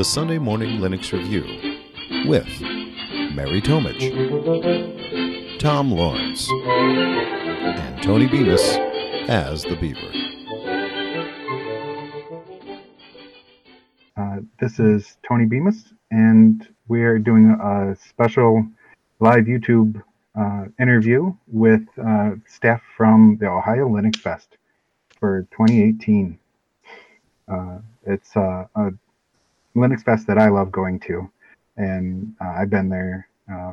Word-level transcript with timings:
the 0.00 0.04
Sunday 0.04 0.38
Morning 0.38 0.80
Linux 0.80 1.12
Review 1.12 1.44
with 2.26 2.48
Mary 3.34 3.60
Tomich, 3.60 4.00
Tom 5.58 5.92
Lawrence, 5.92 6.48
and 6.50 8.02
Tony 8.02 8.26
Bemis 8.26 8.78
as 9.28 9.62
the 9.62 9.76
Beaver. 9.76 10.00
Uh, 14.16 14.40
this 14.58 14.80
is 14.80 15.18
Tony 15.28 15.44
Bemis, 15.44 15.92
and 16.10 16.66
we 16.88 17.02
are 17.02 17.18
doing 17.18 17.50
a 17.62 17.94
special 17.94 18.66
live 19.18 19.44
YouTube 19.44 20.02
uh, 20.34 20.64
interview 20.80 21.30
with 21.46 21.82
uh, 22.02 22.30
staff 22.46 22.80
from 22.96 23.36
the 23.38 23.46
Ohio 23.46 23.86
Linux 23.86 24.16
Fest 24.16 24.56
for 25.18 25.42
2018. 25.50 26.38
Uh, 27.48 27.80
it's 28.06 28.34
uh, 28.34 28.64
a 28.74 28.92
Linux 29.76 30.04
Fest 30.04 30.26
that 30.26 30.38
I 30.38 30.48
love 30.48 30.72
going 30.72 31.00
to, 31.00 31.30
and 31.76 32.34
uh, 32.40 32.54
I've 32.58 32.70
been 32.70 32.88
there 32.88 33.28
uh, 33.52 33.72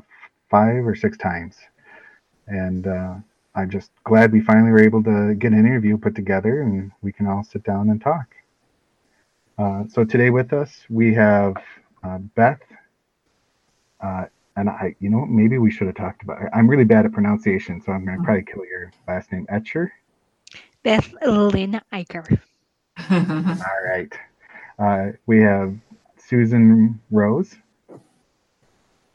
five 0.49 0.85
or 0.85 0.95
six 0.95 1.17
times, 1.17 1.55
and 2.47 2.87
I'm 3.55 3.69
just 3.69 3.91
glad 4.03 4.31
we 4.31 4.41
finally 4.41 4.71
were 4.71 4.83
able 4.83 5.03
to 5.03 5.33
get 5.35 5.51
an 5.51 5.59
interview 5.59 5.97
put 5.97 6.15
together, 6.15 6.61
and 6.61 6.91
we 7.01 7.11
can 7.11 7.27
all 7.27 7.43
sit 7.43 7.63
down 7.63 7.89
and 7.89 8.01
talk. 8.01 8.27
so 9.89 10.03
today 10.03 10.29
with 10.29 10.53
us 10.53 10.85
we 10.89 11.13
have 11.13 11.55
Beth 12.35 12.61
and 14.57 14.69
I, 14.69 14.95
you 14.99 15.09
know, 15.09 15.25
maybe 15.25 15.59
we 15.59 15.71
should 15.71 15.85
have 15.85 15.95
talked 15.95 16.23
about. 16.23 16.39
I'm 16.51 16.67
really 16.67 16.83
bad 16.83 17.05
at 17.05 17.13
pronunciation, 17.13 17.79
so 17.79 17.91
I'm 17.91 18.03
going 18.03 18.17
to 18.17 18.23
probably 18.23 18.43
kill 18.43 18.65
your 18.65 18.91
last 19.07 19.31
name, 19.31 19.45
Etcher. 19.49 19.93
Beth 20.83 21.13
Lynn 21.21 21.79
Eicher. 21.93 22.39
All 23.11 23.83
right. 23.85 24.11
Uh, 24.79 25.15
we 25.27 25.41
have 25.41 25.75
Susan 26.27 26.99
Rose 27.09 27.55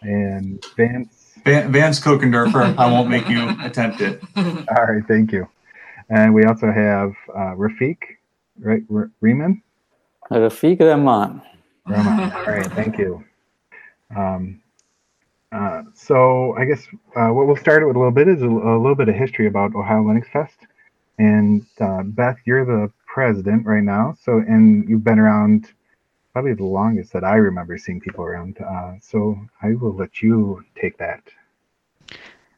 and 0.00 0.64
Vance. 0.76 1.34
Vance 1.44 2.00
Kochenderfer. 2.00 2.76
I 2.78 2.90
won't 2.90 3.10
make 3.10 3.28
you 3.28 3.48
attempt 3.62 4.00
it. 4.00 4.22
All 4.36 4.84
right, 4.84 5.02
thank 5.06 5.32
you. 5.32 5.46
And 6.08 6.32
we 6.32 6.44
also 6.44 6.70
have 6.72 7.12
uh, 7.34 7.54
Rafiq, 7.56 7.98
right? 8.60 8.82
R- 8.92 9.10
Riemann. 9.20 9.62
Rafiq 10.30 10.80
Rahman. 10.80 11.42
Rahman. 11.86 12.32
All 12.36 12.44
right, 12.44 12.72
thank 12.72 12.98
you. 12.98 13.24
Um, 14.16 14.62
uh, 15.50 15.82
so 15.94 16.54
I 16.56 16.64
guess 16.64 16.86
uh, 17.14 17.28
what 17.28 17.46
we'll 17.46 17.56
start 17.56 17.86
with 17.86 17.96
a 17.96 17.98
little 17.98 18.12
bit 18.12 18.28
is 18.28 18.40
a, 18.40 18.46
a, 18.46 18.80
little 18.80 18.94
bit 18.94 19.08
of 19.08 19.14
history 19.14 19.46
about 19.46 19.74
Ohio 19.74 20.02
Linux 20.02 20.30
Fest. 20.30 20.56
And 21.18 21.66
uh, 21.78 22.04
Beth, 22.04 22.38
you're 22.46 22.64
the 22.64 22.90
president 23.06 23.66
right 23.66 23.82
now, 23.82 24.16
so 24.22 24.38
and 24.38 24.88
you've 24.88 25.04
been 25.04 25.18
around 25.18 25.68
probably 26.32 26.54
the 26.54 26.64
longest 26.64 27.12
that 27.12 27.24
I 27.24 27.36
remember 27.36 27.76
seeing 27.78 28.00
people 28.00 28.24
around. 28.24 28.58
Uh, 28.60 28.94
so 29.00 29.38
I 29.62 29.74
will 29.74 29.94
let 29.94 30.22
you 30.22 30.64
take 30.80 30.98
that. 30.98 31.22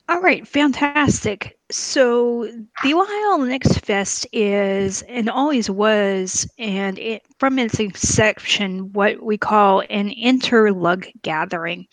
All 0.08 0.20
right, 0.20 0.46
fantastic. 0.46 1.58
So 1.70 2.44
the 2.82 2.92
Ohio 2.92 3.38
Linux 3.38 3.80
Fest 3.80 4.26
is 4.32 5.00
and 5.02 5.30
always 5.30 5.70
was, 5.70 6.46
and 6.58 6.98
it, 6.98 7.22
from 7.38 7.58
its 7.58 7.80
inception, 7.80 8.92
what 8.92 9.22
we 9.22 9.38
call 9.38 9.82
an 9.88 10.10
interlug 10.10 11.10
gathering 11.22 11.86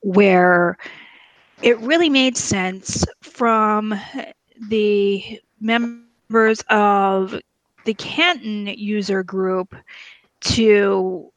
where 0.00 0.78
it 1.62 1.78
really 1.80 2.08
made 2.08 2.36
sense 2.36 3.04
from 3.22 3.94
the 4.68 5.40
members 5.60 6.62
of 6.70 7.38
the 7.84 7.94
Canton 7.94 8.66
user 8.68 9.22
group 9.22 9.74
to 10.44 11.30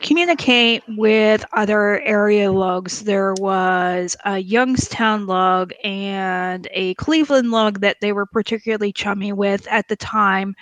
communicate 0.00 0.82
with 0.88 1.44
other 1.54 2.00
area 2.00 2.52
lugs. 2.52 3.04
There 3.04 3.34
was 3.34 4.16
a 4.24 4.38
Youngstown 4.38 5.26
lug 5.26 5.72
and 5.82 6.68
a 6.72 6.94
Cleveland 6.94 7.50
lug 7.50 7.80
that 7.80 7.96
they 8.00 8.12
were 8.12 8.26
particularly 8.26 8.92
chummy 8.92 9.32
with 9.32 9.66
at 9.68 9.88
the 9.88 9.96
time. 9.96 10.54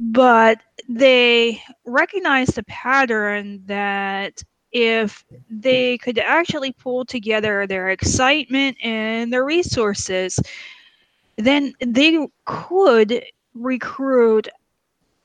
But 0.00 0.60
they 0.88 1.62
recognized 1.84 2.58
a 2.58 2.64
pattern 2.64 3.62
that 3.66 4.42
if 4.72 5.24
they 5.50 5.98
could 5.98 6.18
actually 6.18 6.72
pull 6.72 7.04
together 7.04 7.66
their 7.66 7.90
excitement 7.90 8.76
and 8.82 9.32
their 9.32 9.44
resources, 9.44 10.38
then 11.36 11.74
they 11.80 12.26
could 12.46 13.24
recruit 13.54 14.48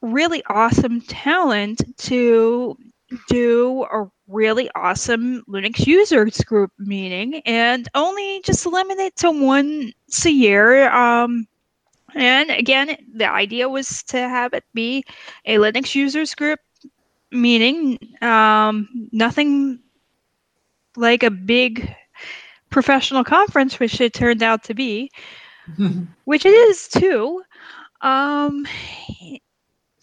really 0.05 0.43
awesome 0.47 1.01
talent 1.01 1.81
to 1.97 2.77
do 3.29 3.85
a 3.91 4.09
really 4.27 4.69
awesome 4.75 5.43
Linux 5.47 5.85
users 5.85 6.37
group 6.41 6.71
meeting 6.79 7.41
and 7.45 7.87
only 7.95 8.41
just 8.43 8.65
limit 8.65 8.97
it 8.97 9.15
to 9.17 9.31
once 9.31 10.25
a 10.25 10.31
year. 10.31 10.89
Um, 10.91 11.47
and 12.15 12.49
again, 12.49 12.97
the 13.13 13.29
idea 13.29 13.69
was 13.69 14.03
to 14.03 14.17
have 14.17 14.53
it 14.53 14.63
be 14.73 15.03
a 15.45 15.55
Linux 15.55 15.93
users 15.95 16.33
group 16.33 16.59
meeting. 17.31 17.99
Um, 18.21 18.87
nothing 19.11 19.79
like 20.95 21.23
a 21.23 21.31
big 21.31 21.93
professional 22.69 23.23
conference, 23.23 23.79
which 23.79 23.99
it 24.01 24.13
turned 24.13 24.41
out 24.41 24.63
to 24.63 24.73
be, 24.73 25.11
which 26.25 26.45
it 26.45 26.53
is 26.53 26.87
too. 26.87 27.43
Um, 28.01 28.65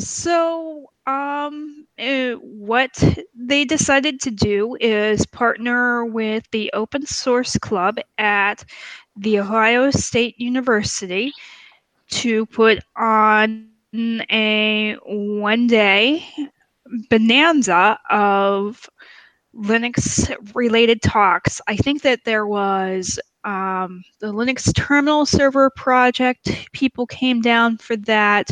so, 0.06 0.90
um, 1.06 1.86
uh, 1.98 2.32
what 2.32 3.02
they 3.34 3.64
decided 3.64 4.20
to 4.22 4.30
do 4.30 4.76
is 4.80 5.26
partner 5.26 6.04
with 6.04 6.44
the 6.50 6.70
Open 6.74 7.06
Source 7.06 7.56
Club 7.58 7.98
at 8.18 8.64
The 9.16 9.40
Ohio 9.40 9.90
State 9.90 10.38
University 10.38 11.32
to 12.10 12.46
put 12.46 12.80
on 12.96 13.68
a 14.30 14.96
one 15.04 15.66
day 15.66 16.24
bonanza 17.10 17.98
of 18.10 18.88
Linux 19.54 20.34
related 20.54 21.02
talks. 21.02 21.60
I 21.68 21.76
think 21.76 22.02
that 22.02 22.24
there 22.24 22.46
was 22.46 23.18
um, 23.44 24.04
the 24.20 24.32
Linux 24.32 24.72
terminal 24.74 25.26
server 25.26 25.70
project. 25.70 26.48
People 26.72 27.06
came 27.06 27.40
down 27.40 27.78
for 27.78 27.96
that. 27.96 28.50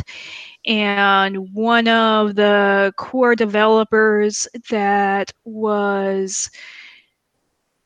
And 0.65 1.53
one 1.53 1.87
of 1.87 2.35
the 2.35 2.93
core 2.97 3.35
developers 3.35 4.47
that 4.69 5.31
was 5.45 6.49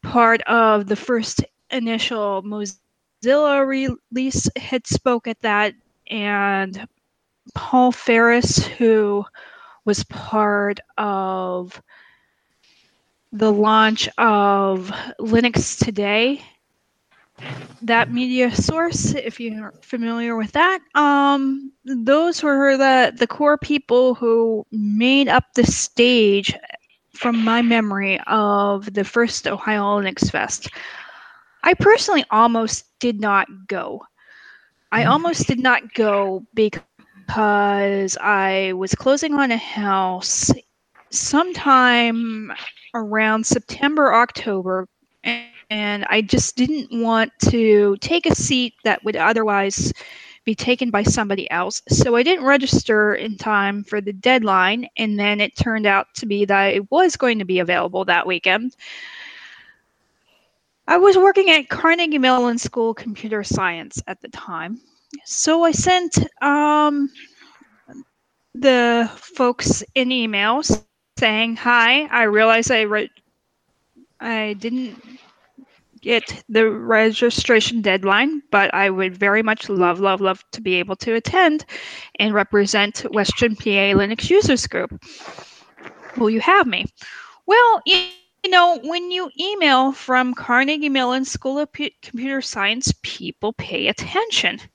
part 0.04 0.42
of 0.44 0.88
the 0.88 0.96
first 0.96 1.44
initial 1.72 2.44
Mozilla 2.44 3.66
release 3.66 4.50
had 4.58 4.86
spoke 4.88 5.28
at 5.28 5.40
that. 5.42 5.74
And 6.10 6.88
Paul 7.54 7.92
Ferris, 7.92 8.66
who 8.66 9.26
was 9.86 10.04
part 10.06 10.80
of 10.98 11.82
the 13.32 13.52
launch 13.52 14.08
of 14.18 14.92
Linux 15.20 15.84
Today, 15.84 16.42
that 17.82 18.12
media 18.12 18.54
source, 18.56 19.14
if 19.14 19.40
you're 19.40 19.74
familiar 19.82 20.36
with 20.36 20.52
that. 20.54 20.80
Um, 20.96 21.72
those 21.86 22.42
were 22.44 22.78
the, 22.78 23.14
the 23.18 23.28
core 23.28 23.58
people 23.58 24.16
who 24.16 24.66
made 24.72 25.28
up 25.28 25.44
the 25.56 25.66
stage 25.66 26.54
from 27.14 27.44
my 27.44 27.62
memory 27.62 28.20
of 28.28 28.94
the 28.94 29.04
first 29.04 29.48
Ohio 29.48 30.00
Linux 30.00 30.32
Fest. 30.32 30.70
I 31.64 31.74
personally 31.74 32.26
almost 32.32 32.86
did 33.00 33.20
not 33.20 33.48
go. 33.68 34.02
I 34.92 35.06
almost 35.06 35.48
did 35.48 35.60
not 35.60 35.94
go 35.94 36.46
because 36.54 36.82
because 37.28 38.18
I 38.22 38.74
was 38.74 38.94
closing 38.94 39.34
on 39.34 39.52
a 39.52 39.58
house 39.58 40.52
sometime 41.10 42.52
around 42.94 43.46
September, 43.46 44.14
October, 44.14 44.88
and 45.24 45.46
I 45.72 46.22
just 46.22 46.56
didn't 46.56 46.90
want 46.92 47.32
to 47.50 47.98
take 47.98 48.26
a 48.26 48.36
seat 48.36 48.74
that 48.84 49.04
would 49.04 49.16
otherwise 49.16 49.92
be 50.46 50.56
taken 50.56 50.92
by 50.92 51.04
somebody 51.04 51.50
else. 51.50 51.82
So 51.90 52.16
I 52.16 52.24
didn't 52.24 52.46
register 52.46 53.16
in 53.16 53.36
time 53.38 53.84
for 53.84 54.00
the 54.00 54.14
deadline, 54.14 54.88
and 54.96 55.20
then 55.20 55.42
it 55.42 55.56
turned 55.56 55.86
out 55.86 56.08
to 56.16 56.26
be 56.26 56.46
that 56.46 56.74
it 56.74 56.90
was 56.92 57.16
going 57.18 57.40
to 57.40 57.46
be 57.46 57.60
available 57.60 58.06
that 58.06 58.26
weekend. 58.28 58.76
I 60.88 60.98
was 60.98 61.18
working 61.18 61.50
at 61.50 61.70
Carnegie 61.70 62.20
Mellon 62.20 62.60
School 62.60 62.94
Computer 62.94 63.44
Science 63.44 64.02
at 64.06 64.22
the 64.22 64.30
time, 64.30 64.80
so 65.26 65.64
I 65.64 65.72
sent 65.72 66.20
um, 66.44 67.10
the 68.54 69.10
folks 69.16 69.84
an 69.96 70.12
email 70.12 70.62
saying, 71.18 71.56
"Hi, 71.56 72.06
I 72.06 72.24
realize 72.24 72.70
I 72.70 72.82
re- 72.82 73.10
I 74.20 74.54
didn't 74.60 75.02
get 76.06 76.44
the 76.48 76.70
registration 76.70 77.82
deadline, 77.82 78.42
but 78.52 78.72
I 78.74 78.90
would 78.90 79.18
very 79.18 79.42
much 79.42 79.68
love, 79.70 80.00
love, 80.00 80.22
love 80.22 80.44
to 80.52 80.62
be 80.62 80.76
able 80.76 80.96
to 80.98 81.16
attend 81.16 81.66
and 82.20 82.34
represent 82.34 83.00
Western 83.12 83.56
PA 83.56 83.98
Linux 83.98 84.30
Users 84.30 84.68
Group." 84.68 84.92
will 86.18 86.30
you 86.30 86.40
have 86.40 86.68
me? 86.68 86.86
Well, 87.46 87.82
you, 87.86 87.98
know, 88.48 88.80
when 88.84 89.12
you 89.12 89.32
email 89.40 89.92
from 89.92 90.36
Carnegie 90.36 90.90
Mellon 90.90 91.26
School 91.26 91.58
of 91.58 91.72
P- 91.72 91.96
Computer 92.04 92.42
Science, 92.42 92.94
people 93.02 93.54
pay 93.54 93.88
attention. 93.88 94.60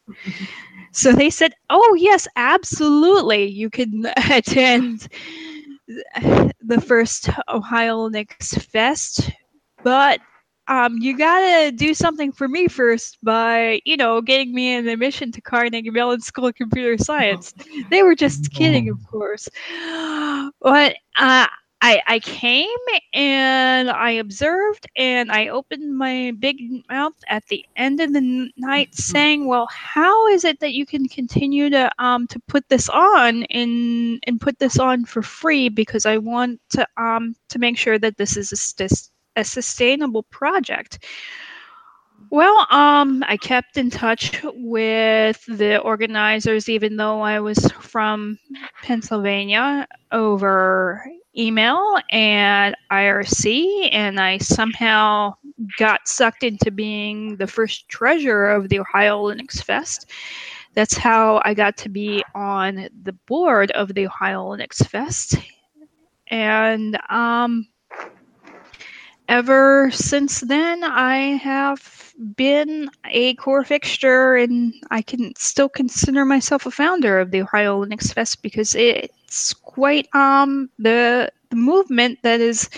So 0.93 1.13
they 1.13 1.31
said, 1.31 1.53
"Oh 1.71 1.95
yes, 1.95 2.27
absolutely, 2.35 3.45
you 3.47 3.71
can 3.71 4.07
attend 4.29 5.07
the 6.65 6.81
first 6.85 7.31
Ohio 7.49 8.09
Linux 8.09 8.61
Fest, 8.61 9.31
but 9.85 10.19
um, 10.71 10.99
you 11.01 11.19
gotta 11.19 11.73
do 11.73 11.95
something 11.95 12.33
for 12.33 12.49
me 12.49 12.69
first 12.69 13.19
by, 13.23 13.81
you 13.85 13.97
know, 13.97 14.23
getting 14.23 14.55
me 14.55 14.75
an 14.75 14.89
admission 14.89 15.33
to 15.33 15.43
Carnegie 15.43 15.91
Mellon 15.91 16.21
School 16.23 16.47
of 16.49 16.55
Computer 16.55 16.97
Science." 16.99 17.55
They 17.91 18.03
were 18.03 18.15
just 18.17 18.53
kidding, 18.53 18.89
of 18.89 18.99
course, 19.11 19.49
but 20.61 20.97
uh, 21.17 21.47
I, 21.83 22.03
I 22.07 22.21
came 22.21 22.69
and 23.15 23.91
I 23.91 24.13
observed 24.13 24.87
and 24.97 25.33
I 25.33 25.49
opened 25.49 25.97
my 25.97 26.33
big 26.39 26.59
mouth 26.91 27.15
at 27.29 27.47
the 27.47 27.65
end 27.77 28.01
of 28.01 28.13
the 28.13 28.51
night 28.57 28.95
saying, 28.95 29.47
well, 29.47 29.69
how 29.71 30.29
is 30.29 30.45
it 30.45 30.61
that 30.61 30.75
you 30.75 30.87
can 30.87 31.09
continue 31.09 31.71
to 31.71 31.91
um 31.99 32.27
to 32.29 32.41
put 32.49 32.69
this 32.69 32.89
on 32.89 33.45
and 33.45 34.23
and 34.27 34.41
put 34.41 34.59
this 34.59 34.79
on 34.79 35.05
for 35.05 35.23
free 35.23 35.69
because 35.69 36.07
I 36.07 36.19
want 36.19 36.61
to 36.71 36.87
um 36.97 37.35
to 37.51 37.59
make 37.59 37.79
sure 37.79 37.99
that 37.99 38.17
this 38.19 38.37
is 38.37 38.53
a, 38.53 38.57
sus- 38.57 39.11
a 39.37 39.45
sustainable 39.45 40.23
project. 40.25 41.05
Well, 42.31 42.67
um, 42.71 43.25
I 43.27 43.37
kept 43.37 43.77
in 43.77 43.91
touch 43.91 44.41
with 44.45 45.45
the 45.47 45.79
organizers, 45.79 46.69
even 46.69 46.97
though 46.97 47.23
I 47.23 47.41
was 47.41 47.59
from 47.81 48.39
Pennsylvania, 48.83 49.89
over 50.13 51.05
email 51.37 51.99
and 52.11 52.77
IRC, 52.93 53.89
and 53.93 54.21
I 54.21 54.39
somehow 54.39 55.35
got 55.79 56.07
sucked 56.07 56.43
into 56.43 56.71
being 56.71 57.37
the 57.37 57.47
first 57.47 57.89
treasurer 57.89 58.51
of 58.51 58.69
the 58.69 58.79
Ohio 58.79 59.25
Linux 59.25 59.63
Fest. 59.63 60.11
That's 60.75 60.97
how 60.97 61.41
I 61.45 61.55
got 61.55 61.77
to 61.79 61.89
be 61.89 62.23
on 62.35 62.89
the 63.03 63.13
board 63.27 63.71
of 63.73 63.95
the 63.95 64.07
Ohio 64.07 64.51
Linux 64.51 64.87
Fest. 64.87 65.35
And 66.29 66.97
um, 67.11 67.67
ever 69.31 69.91
since 69.93 70.41
then, 70.41 70.85
I 70.85 71.37
have 71.39 72.13
been 72.37 72.91
a 73.07 73.35
core 73.37 73.65
fixture, 73.65 74.35
and 74.37 74.75
I 74.91 75.03
can 75.03 75.33
still 75.39 75.69
consider 75.69 76.25
myself 76.27 76.67
a 76.67 76.71
founder 76.71 77.21
of 77.21 77.31
the 77.31 77.43
Ohio 77.43 77.83
Linux 77.85 78.13
Fest 78.13 78.43
because 78.43 78.75
it's 78.75 79.55
quite 79.55 80.09
um 80.15 80.69
the 80.79 81.31
the 81.51 81.57
movement 81.57 82.19
that 82.23 82.41
is 82.41 82.69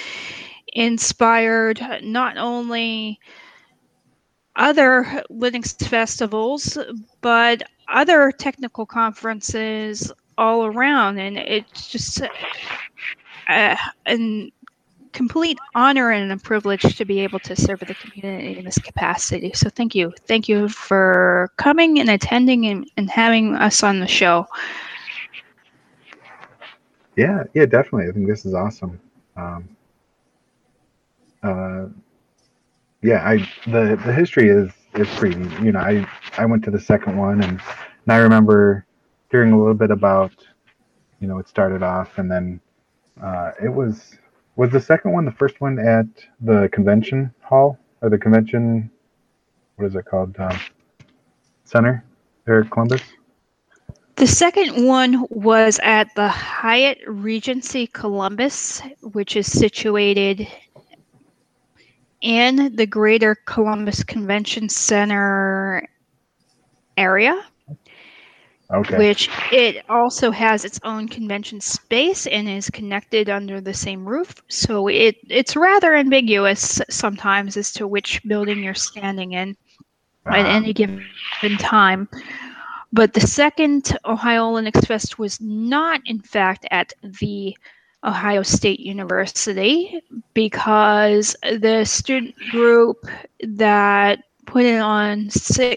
inspired 0.75 1.81
not 2.03 2.37
only 2.39 3.19
other 4.57 5.23
Linux 5.31 5.75
festivals, 5.89 6.79
but 7.23 7.63
other 7.89 8.31
technical 8.33 8.87
conferences 8.87 10.13
all 10.39 10.67
around, 10.67 11.19
and 11.19 11.39
it's 11.39 11.89
just 11.89 12.23
uh, 13.49 13.77
complete 15.13 15.59
honor 15.75 16.11
and 16.11 16.33
a 16.33 16.37
privilege 16.37 16.97
to 16.97 17.05
be 17.05 17.21
able 17.21 17.39
to 17.41 17.55
serve 17.55 17.81
the 17.81 17.95
community 17.95 18.59
in 18.59 18.65
this 18.65 18.79
capacity. 18.79 19.53
So 19.55 19.69
thank 19.71 19.95
you. 19.95 20.13
Thank 20.27 20.49
you 20.49 20.69
for 20.69 21.51
coming 21.57 22.01
and 22.01 22.11
attending 22.11 22.67
and, 22.67 22.91
and 22.97 23.11
having 23.11 23.55
us 23.55 23.83
on 23.83 24.01
the 24.01 24.07
show. 24.07 24.47
Yeah, 27.17 27.45
yeah, 27.55 27.67
definitely. 27.67 28.09
I 28.09 28.13
think 28.13 28.27
this 28.27 28.47
is 28.47 28.55
awesome. 28.55 28.99
Um, 29.37 29.77
uh, 31.43 31.87
yeah, 33.03 33.29
I 33.29 33.39
the 33.67 34.01
the 34.05 34.13
history 34.13 34.49
is 34.49 34.71
is 34.95 35.09
pretty. 35.17 35.39
You 35.63 35.73
know, 35.73 35.81
I 35.81 36.07
I 36.39 36.47
went 36.47 36.65
to 36.65 36.71
the 36.71 36.81
second 36.81 37.19
one, 37.19 37.43
and 37.43 37.61
and 38.05 38.13
I 38.13 38.17
remember 38.17 38.87
hearing 39.31 39.53
a 39.53 39.59
little 39.59 39.75
bit 39.75 39.91
about, 39.91 40.33
you 41.21 41.27
know, 41.27 41.39
it 41.39 41.49
started 41.49 41.83
off, 41.83 42.19
and 42.19 42.31
then 42.31 42.61
uh, 43.23 43.51
it 43.63 43.69
was 43.69 44.17
was 44.57 44.71
the 44.71 44.81
second 44.81 45.13
one 45.13 45.25
the 45.25 45.33
first 45.33 45.61
one 45.61 45.79
at 45.79 46.07
the 46.41 46.69
convention 46.73 47.33
hall 47.41 47.79
or 48.01 48.11
the 48.11 48.19
convention 48.19 48.91
what 49.77 49.87
is 49.87 49.95
it 49.95 50.05
called 50.05 50.39
um, 50.39 50.59
center 51.65 52.05
there 52.45 52.61
at 52.61 52.71
Columbus. 52.71 53.03
The 54.17 54.27
second 54.27 54.87
one 54.87 55.27
was 55.31 55.81
at 55.83 56.15
the 56.15 56.29
Hyatt 56.29 56.99
Regency 57.07 57.87
Columbus, 57.87 58.83
which 59.01 59.37
is 59.37 59.51
situated 59.51 60.47
in 62.21 62.77
the 62.77 62.87
Greater 62.87 63.35
Columbus 63.35 64.05
Convention 64.05 64.69
Center 64.69 65.89
area. 66.97 67.43
Okay. 68.73 68.97
Which 68.97 69.29
it 69.53 69.85
also 69.91 70.31
has 70.31 70.65
its 70.65 70.81
own 70.83 71.09
convention 71.09 71.61
space 71.61 72.27
and 72.27 72.49
is 72.49 72.71
connected 72.71 73.29
under 73.29 73.61
the 73.61 73.75
same 73.75 74.09
roof. 74.09 74.35
So 74.49 74.89
it 74.89 75.17
it's 75.29 75.57
rather 75.57 75.95
ambiguous 75.95 76.81
sometimes 76.89 77.57
as 77.57 77.73
to 77.75 77.87
which 77.87 78.23
building 78.25 78.63
you're 78.63 78.75
standing 78.75 79.33
in 79.33 79.57
at 80.27 80.47
Ah, 80.47 80.57
any 80.57 80.73
given 80.73 81.05
time. 81.59 82.09
But 82.93 83.13
the 83.15 83.21
second 83.21 83.97
Ohio 84.05 84.53
Linux 84.55 84.87
Fest 84.87 85.19
was 85.19 85.41
not, 85.41 86.01
in 86.07 86.21
fact, 86.21 86.67
at 86.71 86.93
the 87.03 87.57
Ohio 88.05 88.43
State 88.43 88.81
University 88.81 90.01
because 90.35 91.37
the 91.43 91.85
student 91.85 92.37
group 92.51 93.07
that 93.41 94.21
put 94.47 94.65
it 94.65 94.81
on 94.81 95.29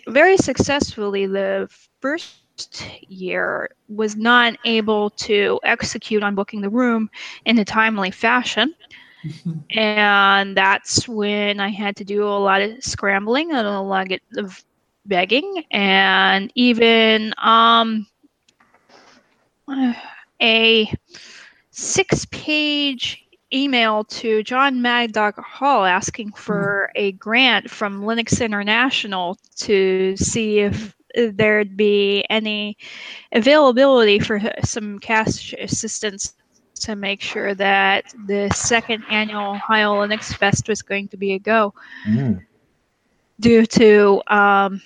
very 0.07 0.37
successfully 0.37 1.25
the 1.25 1.69
first 2.01 2.44
year 3.07 3.69
was 3.89 4.15
not 4.15 4.57
able 4.65 5.09
to 5.11 5.59
execute 5.63 6.23
on 6.23 6.35
booking 6.35 6.61
the 6.61 6.69
room 6.69 7.09
in 7.45 7.57
a 7.59 7.65
timely 7.65 8.11
fashion. 8.11 8.73
And 9.71 10.55
that's 10.55 11.07
when 11.07 11.59
I 11.59 11.69
had 11.69 11.95
to 11.95 12.03
do 12.03 12.23
a 12.23 12.37
lot 12.37 12.61
of 12.61 12.83
scrambling 12.83 13.49
and 13.51 13.65
a 13.65 13.81
lot 13.81 14.07
of 14.37 14.63
begging, 15.07 15.63
and 15.71 16.51
even 16.53 17.33
um, 17.37 18.05
a 20.39 20.93
six-page 21.71 23.25
email 23.53 24.03
to 24.03 24.43
John 24.43 24.81
Mad 24.81 25.11
Dog 25.11 25.37
Hall 25.37 25.85
asking 25.85 26.33
for 26.33 26.91
a 26.95 27.13
grant 27.13 27.69
from 27.69 28.01
Linux 28.01 28.43
International 28.43 29.37
to 29.57 30.15
see 30.17 30.59
if 30.59 30.95
there'd 31.15 31.77
be 31.77 32.25
any 32.29 32.77
availability 33.31 34.19
for 34.19 34.41
some 34.63 34.99
cash 34.99 35.53
assistance 35.59 36.33
to 36.81 36.95
make 36.95 37.21
sure 37.21 37.55
that 37.55 38.13
the 38.27 38.49
second 38.53 39.03
annual 39.09 39.51
Ohio 39.55 39.93
Linux 39.93 40.33
Fest 40.33 40.67
was 40.67 40.81
going 40.81 41.07
to 41.09 41.17
be 41.17 41.33
a 41.33 41.39
go 41.39 41.73
mm, 42.07 42.43
due 43.39 43.65
to 43.65 44.21
um, 44.27 44.81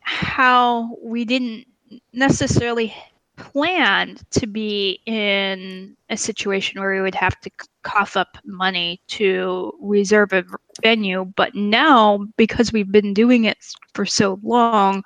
how 0.00 0.96
we 1.02 1.24
didn't 1.24 1.66
necessarily 2.12 2.94
plan 3.36 4.16
to 4.30 4.46
be 4.46 5.00
in 5.06 5.94
a 6.08 6.16
situation 6.16 6.80
where 6.80 6.94
we 6.94 7.02
would 7.02 7.14
have 7.14 7.38
to 7.40 7.50
cough 7.82 8.16
up 8.16 8.38
money 8.44 9.00
to 9.08 9.72
reserve 9.80 10.32
a 10.32 10.44
venue. 10.82 11.24
But 11.36 11.54
now, 11.54 12.26
because 12.36 12.72
we've 12.72 12.90
been 12.90 13.12
doing 13.12 13.44
it 13.44 13.58
for 13.94 14.06
so 14.06 14.40
long, 14.42 15.04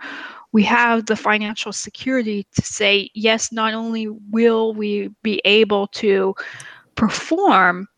we 0.52 0.62
have 0.64 1.06
the 1.06 1.16
financial 1.16 1.72
security 1.72 2.46
to 2.54 2.62
say, 2.62 3.10
yes, 3.14 3.52
not 3.52 3.74
only 3.74 4.08
will 4.08 4.74
we 4.74 5.08
be 5.22 5.40
able 5.44 5.86
to 5.88 6.34
perform 6.96 7.88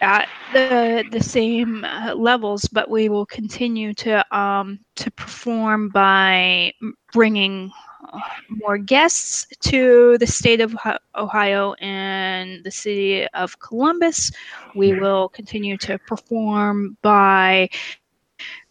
at 0.00 0.28
the 0.52 1.04
the 1.12 1.22
same 1.22 1.84
uh, 1.84 2.14
levels, 2.14 2.66
but 2.66 2.90
we 2.90 3.08
will 3.08 3.26
continue 3.26 3.94
to 3.94 4.36
um, 4.36 4.78
to 4.96 5.10
perform 5.12 5.88
by 5.90 6.72
bringing 7.12 7.70
uh, 8.12 8.18
more 8.48 8.78
guests 8.78 9.46
to 9.60 10.18
the 10.18 10.26
state 10.26 10.60
of 10.60 10.74
Ohio 11.14 11.74
and 11.74 12.64
the 12.64 12.70
city 12.70 13.26
of 13.28 13.58
Columbus. 13.60 14.32
We 14.74 14.98
will 14.98 15.28
continue 15.28 15.76
to 15.78 15.98
perform 16.00 16.96
by 17.02 17.68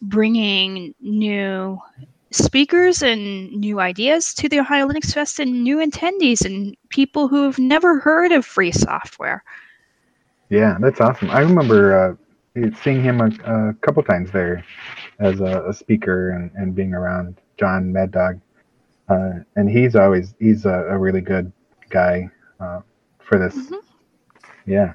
bringing 0.02 0.94
new 1.00 1.80
speakers 2.32 3.02
and 3.04 3.52
new 3.52 3.80
ideas 3.80 4.34
to 4.36 4.50
the 4.50 4.60
Ohio 4.60 4.88
Linux 4.88 5.14
Fest 5.14 5.40
and 5.40 5.64
new 5.64 5.78
attendees 5.78 6.46
and 6.46 6.76
people 6.90 7.28
who've 7.28 7.58
never 7.60 8.00
heard 8.00 8.32
of 8.32 8.46
free 8.46 8.72
software. 8.72 9.44
yeah, 10.50 10.78
that's 10.80 11.00
awesome. 11.02 11.30
I 11.30 11.40
remember 11.42 12.18
uh, 12.56 12.72
seeing 12.84 13.02
him 13.04 13.22
a, 13.22 13.28
a 13.70 13.74
couple 13.82 14.04
times 14.04 14.32
there 14.32 14.64
as 15.20 15.40
a, 15.40 15.64
a 15.68 15.74
speaker 15.74 16.32
and, 16.32 16.52
and 16.56 16.76
being 16.76 16.94
around 16.94 17.38
John 17.58 17.92
Mad 17.92 18.12
Dog. 18.12 18.40
Uh, 19.10 19.40
and 19.56 19.70
he's 19.70 19.96
always 19.96 20.34
he's 20.40 20.66
a, 20.66 20.86
a 20.90 20.98
really 20.98 21.22
good 21.22 21.52
guy 21.90 22.30
uh, 22.60 22.82
for 23.20 23.38
this 23.38 23.56
Mhm. 23.56 23.80
Yeah. 24.66 24.94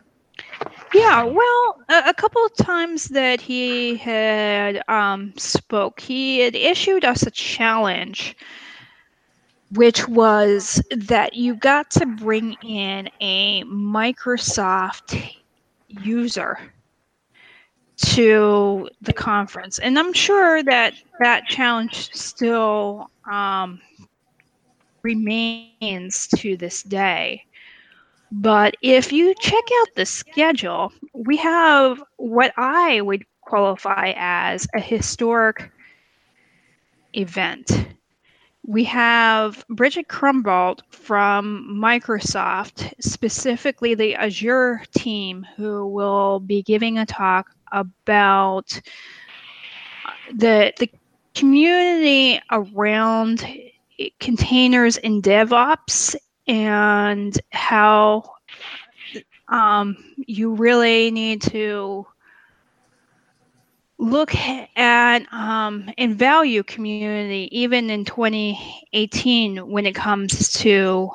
Yeah, 0.96 1.24
well, 1.24 1.84
a, 1.90 2.10
a 2.10 2.14
couple 2.14 2.44
of 2.44 2.54
times 2.56 3.08
that 3.08 3.40
he 3.42 3.96
had 3.96 4.82
um, 4.88 5.34
spoke, 5.36 6.00
he 6.00 6.40
had 6.40 6.54
issued 6.56 7.04
us 7.04 7.22
a 7.26 7.30
challenge, 7.30 8.36
which 9.72 10.08
was 10.08 10.82
that 10.96 11.34
you 11.34 11.54
got 11.56 11.90
to 11.92 12.06
bring 12.06 12.54
in 12.62 13.10
a 13.20 13.64
Microsoft 13.64 15.34
user 15.88 16.58
to 17.96 18.88
the 19.02 19.12
conference, 19.12 19.78
and 19.78 19.98
I'm 19.98 20.12
sure 20.12 20.62
that 20.64 20.94
that 21.20 21.46
challenge 21.46 22.10
still 22.14 23.10
um, 23.30 23.80
remains 25.02 26.28
to 26.36 26.56
this 26.56 26.82
day. 26.82 27.45
But 28.32 28.76
if 28.82 29.12
you 29.12 29.34
check 29.40 29.64
out 29.80 29.88
the 29.94 30.06
schedule, 30.06 30.92
we 31.14 31.36
have 31.36 32.02
what 32.16 32.52
I 32.56 33.00
would 33.00 33.24
qualify 33.42 34.12
as 34.16 34.66
a 34.74 34.80
historic 34.80 35.70
event. 37.14 37.86
We 38.66 38.82
have 38.84 39.64
Bridget 39.68 40.08
Kromhout 40.08 40.80
from 40.90 41.68
Microsoft, 41.80 42.92
specifically 43.00 43.94
the 43.94 44.16
Azure 44.16 44.82
team, 44.92 45.46
who 45.56 45.86
will 45.86 46.40
be 46.40 46.62
giving 46.62 46.98
a 46.98 47.06
talk 47.06 47.46
about 47.70 48.80
the 50.34 50.72
the 50.78 50.90
community 51.34 52.40
around 52.50 53.46
containers 54.18 54.96
in 54.96 55.22
DevOps 55.22 56.16
and 56.46 57.38
how 57.50 58.22
um, 59.48 59.96
you 60.16 60.54
really 60.54 61.10
need 61.10 61.42
to 61.42 62.06
look 63.98 64.34
at 64.76 65.32
um, 65.32 65.90
and 65.96 66.16
value 66.16 66.62
community 66.62 67.48
even 67.50 67.88
in 67.90 68.04
2018 68.04 69.68
when 69.70 69.86
it 69.86 69.94
comes 69.94 70.52
to 70.52 71.10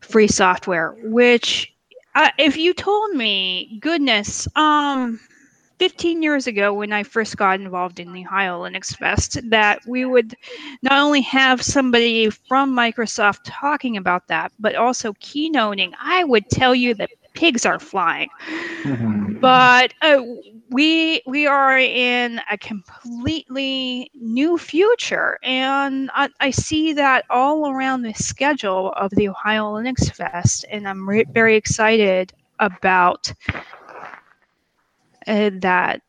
free 0.00 0.28
software 0.28 0.94
which 1.04 1.72
uh, 2.14 2.30
if 2.38 2.56
you 2.56 2.74
told 2.74 3.14
me 3.14 3.78
goodness 3.80 4.46
um 4.56 5.18
15 5.80 6.22
years 6.22 6.46
ago 6.46 6.74
when 6.74 6.92
I 6.92 7.02
first 7.02 7.38
got 7.38 7.58
involved 7.58 8.00
in 8.00 8.12
the 8.12 8.20
Ohio 8.26 8.64
Linux 8.64 8.94
Fest 8.94 9.40
that 9.48 9.80
we 9.86 10.04
would 10.04 10.34
not 10.82 11.00
only 11.00 11.22
have 11.22 11.62
somebody 11.62 12.28
from 12.28 12.76
Microsoft 12.76 13.38
talking 13.44 13.96
about 13.96 14.28
that, 14.28 14.52
but 14.58 14.74
also 14.74 15.14
keynoting. 15.14 15.94
I 15.98 16.22
would 16.24 16.50
tell 16.50 16.74
you 16.74 16.92
that 16.96 17.08
pigs 17.32 17.64
are 17.64 17.78
flying. 17.78 18.28
but 19.40 19.94
uh, 20.02 20.20
we 20.68 21.22
we 21.26 21.46
are 21.46 21.78
in 21.78 22.42
a 22.50 22.58
completely 22.58 24.10
new 24.14 24.58
future, 24.58 25.38
and 25.42 26.10
I, 26.12 26.28
I, 26.40 26.50
see 26.50 26.92
that 26.92 27.24
all 27.30 27.70
around 27.70 28.02
the 28.02 28.12
schedule 28.12 28.92
of 28.98 29.12
the 29.12 29.30
Ohio 29.30 29.72
Linux 29.72 30.14
Fest, 30.14 30.66
and 30.70 30.86
I'm 30.86 31.08
re- 31.08 31.24
very 31.32 31.56
excited 31.56 32.34
about 32.58 33.32
uh, 35.30 35.50
that. 35.60 36.02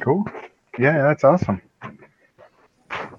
Cool. 0.00 0.24
Yeah, 0.78 1.02
that's 1.02 1.24
awesome. 1.24 1.62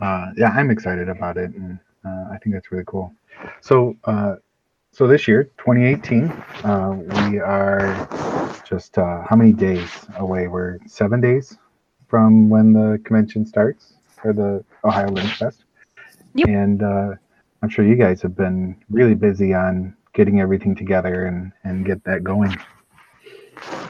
Uh, 0.01 0.32
yeah, 0.36 0.50
I'm 0.50 0.72
excited 0.72 1.10
about 1.10 1.38
it, 1.38 1.51
and 1.54 1.80
uh, 2.06 2.25
I 2.32 2.38
think 2.38 2.56
that's 2.56 2.72
really 2.72 2.84
cool. 2.86 3.13
So, 3.62 3.96
uh, 4.04 4.36
so 4.92 5.08
this 5.08 5.27
year, 5.27 5.46
2018, 5.58 6.30
uh, 6.63 6.92
we 7.30 7.39
are 7.39 8.62
just 8.68 8.98
uh, 8.98 9.24
how 9.27 9.36
many 9.36 9.54
days 9.54 9.89
away? 10.18 10.48
We're 10.48 10.80
seven 10.88 11.22
days 11.22 11.58
from 12.08 12.50
when 12.50 12.74
the 12.74 13.00
convention 13.04 13.46
starts 13.46 13.94
for 14.22 14.34
the 14.34 14.63
Ohio 14.84 15.08
Linux 15.10 15.38
Fest, 15.38 15.65
yep. 16.34 16.48
and 16.48 16.84
uh, 16.84 17.12
I'm 17.62 17.70
sure 17.70 17.86
you 17.86 17.96
guys 17.96 18.22
have 18.22 18.36
been 18.36 18.75
really 18.89 19.15
busy 19.15 19.54
on 19.54 19.96
getting 20.16 20.40
everything 20.40 20.74
together 20.76 21.28
and, 21.28 21.52
and 21.64 21.86
get 21.86 22.04
that 22.06 22.24
going. 22.24 22.58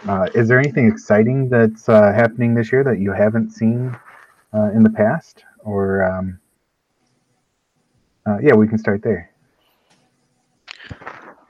Uh, 0.08 0.28
is 0.36 0.48
there 0.48 0.60
anything 0.60 0.88
exciting 0.88 1.50
that's 1.50 1.88
uh, 1.88 2.12
happening 2.12 2.54
this 2.54 2.72
year 2.72 2.84
that 2.84 3.00
you 3.00 3.12
haven't 3.12 3.52
seen 3.52 3.96
uh, 4.54 4.72
in 4.72 4.84
the 4.84 4.90
past? 4.90 5.44
Or, 5.64 6.04
um, 6.04 6.40
uh, 8.26 8.38
yeah, 8.42 8.54
we 8.54 8.68
can 8.68 8.78
start 8.78 9.02
there. 9.02 9.32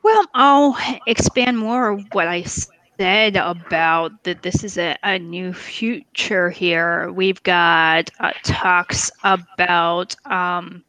Well, 0.04 0.26
I'll 0.34 0.78
expand 1.08 1.58
more 1.58 1.98
what 2.12 2.28
I 2.28 2.44
said 2.44 3.36
about 3.36 4.24
that 4.24 4.44
this 4.44 4.64
is 4.64 4.78
a, 4.78 4.96
a 5.04 5.20
new 5.20 5.52
future 5.54 6.50
here. 6.50 7.12
We've 7.12 7.42
got 7.44 8.12
uh, 8.20 8.32
talks 8.44 9.12
about 9.24 10.16
um, 10.26 10.84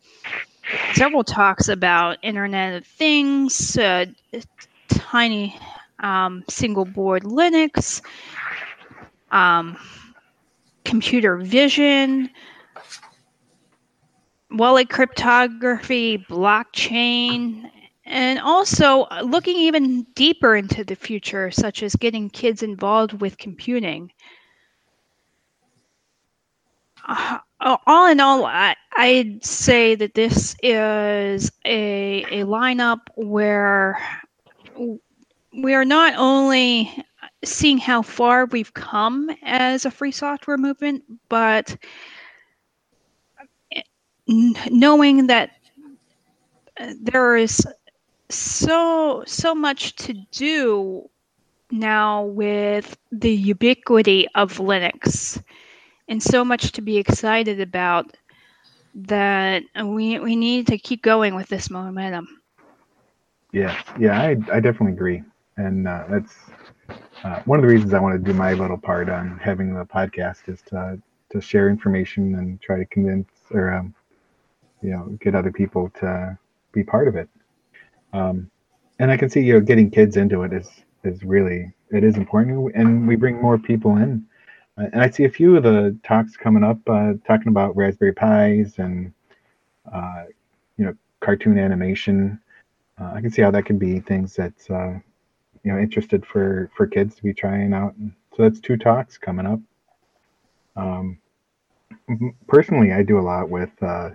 several 0.95 1.25
talks 1.25 1.69
about 1.69 2.19
Internet 2.23 2.75
of 2.75 2.87
Things, 2.87 3.77
uh, 3.79 4.07
tiny 4.89 5.59
um, 6.01 6.45
single 6.49 6.85
board 6.85 7.23
Linux, 7.23 8.03
um, 9.31 9.77
computer 10.85 11.37
vision, 11.37 12.31
wallet 14.51 14.89
cryptography, 14.89 16.19
blockchain, 16.19 17.71
and 18.05 18.39
also 18.39 19.07
looking 19.23 19.57
even 19.57 20.05
deeper 20.15 20.55
into 20.55 20.85
the 20.85 20.95
future, 20.95 21.51
such 21.51 21.83
as 21.83 21.97
getting 21.97 22.31
kids 22.31 22.63
involved 22.63 23.21
with 23.21 23.37
computing. 23.39 24.13
Uh, 27.07 27.39
Oh, 27.61 27.79
all 27.87 28.09
in 28.11 28.21
all, 28.21 28.45
I, 28.45 28.77
I'd 28.97 29.45
say 29.45 29.95
that 29.97 30.15
this 30.15 30.57
is 30.63 31.51
a, 31.65 32.25
a 32.31 32.45
lineup 32.45 33.01
where 33.17 33.99
we 35.53 35.75
are 35.75 35.85
not 35.85 36.15
only 36.17 37.05
seeing 37.45 37.79
how 37.79 38.03
far 38.03 38.47
we've 38.47 38.75
come 38.75 39.31
as 39.43 39.85
a 39.87 39.91
free 39.91 40.13
software 40.13 40.59
movement, 40.59 41.05
but 41.29 41.77
knowing 44.29 45.29
that 45.29 45.51
there 47.01 47.37
is 47.37 47.67
so 48.29 49.23
so 49.27 49.55
much 49.55 49.97
to 49.97 50.15
do 50.33 51.09
now 51.71 52.25
with 52.25 52.99
the 53.13 53.33
ubiquity 53.33 54.27
of 54.35 54.59
Linux 54.59 55.43
and 56.09 56.23
so 56.23 56.45
much 56.45 56.73
to 56.73 56.83
be 56.83 56.99
excited 56.99 57.61
about 57.61 58.17
that 58.95 59.63
we 59.85 60.19
we 60.19 60.37
need 60.37 60.67
to 60.69 60.79
keep 60.79 61.03
going 61.03 61.35
with 61.35 61.49
this 61.49 61.71
momentum. 61.71 62.27
Yeah, 63.53 63.81
yeah, 63.99 64.21
I 64.21 64.31
I 64.53 64.61
definitely 64.61 64.93
agree, 64.93 65.23
and 65.57 65.87
uh, 65.87 66.05
that's 66.09 66.37
uh, 67.25 67.41
one 67.45 67.59
of 67.59 67.63
the 67.63 67.69
reasons 67.69 67.93
I 67.95 68.01
want 68.01 68.15
to 68.23 68.33
do 68.33 68.37
my 68.37 68.55
little 68.55 68.79
part 68.79 69.09
on 69.09 69.39
having 69.39 69.75
the 69.75 69.85
podcast 69.85 70.49
is 70.49 70.63
to 70.69 71.01
to 71.31 71.41
share 71.41 71.69
information 71.69 72.37
and 72.37 72.61
try 72.61 72.79
to 72.79 72.87
convince 72.87 73.29
or 73.51 73.73
um, 73.73 73.95
you 74.83 74.91
know 74.91 75.17
get 75.21 75.35
other 75.35 75.53
people 75.53 75.91
to 76.01 76.39
be 76.73 76.83
part 76.83 77.09
of 77.09 77.17
it. 77.17 77.29
Um, 78.13 78.51
and 78.99 79.11
I 79.11 79.17
can 79.17 79.29
see 79.29 79.41
you 79.41 79.55
know 79.55 79.61
getting 79.61 79.91
kids 79.91 80.17
into 80.17 80.43
it 80.43 80.53
is 80.53 80.69
is 81.05 81.23
really 81.23 81.73
it 81.91 82.05
is 82.05 82.17
important, 82.17 82.75
and 82.75 83.07
we 83.07 83.17
bring 83.17 83.41
more 83.41 83.59
people 83.59 83.97
in 83.97 84.27
and 84.77 85.01
I 85.01 85.11
see 85.11 85.25
a 85.25 85.31
few 85.31 85.57
of 85.57 85.63
the 85.63 85.97
talks 86.03 86.37
coming 86.37 86.65
up 86.65 86.79
uh, 86.89 87.15
talking 87.27 87.49
about 87.49 87.77
Raspberry 87.77 88.13
Pis 88.13 88.79
and 88.79 89.13
uh, 89.93 90.25
you 90.77 90.85
know 90.85 90.95
cartoon 91.21 91.59
animation. 91.59 92.41
Uh, 93.01 93.13
I 93.15 93.21
can 93.21 93.31
see 93.31 93.43
how 93.43 93.51
that 93.51 93.65
can 93.65 93.79
be 93.79 94.01
things 94.01 94.35
that's 94.35 94.69
uh, 94.71 94.99
you 95.63 95.73
know 95.73 95.79
interested 95.79 96.27
for 96.27 96.71
for 96.77 96.87
kids 96.87 97.15
to 97.17 97.23
be 97.23 97.33
trying 97.33 97.73
out. 97.73 97.95
So 98.37 98.43
that's 98.43 98.61
two 98.61 98.77
talks 98.77 99.17
coming 99.17 99.47
up. 99.47 99.61
Um, 100.77 101.19
personally, 102.47 102.93
I 102.93 103.03
do 103.03 103.19
a 103.19 103.21
lot 103.21 103.49
with 103.49 103.71
uh, 103.83 104.11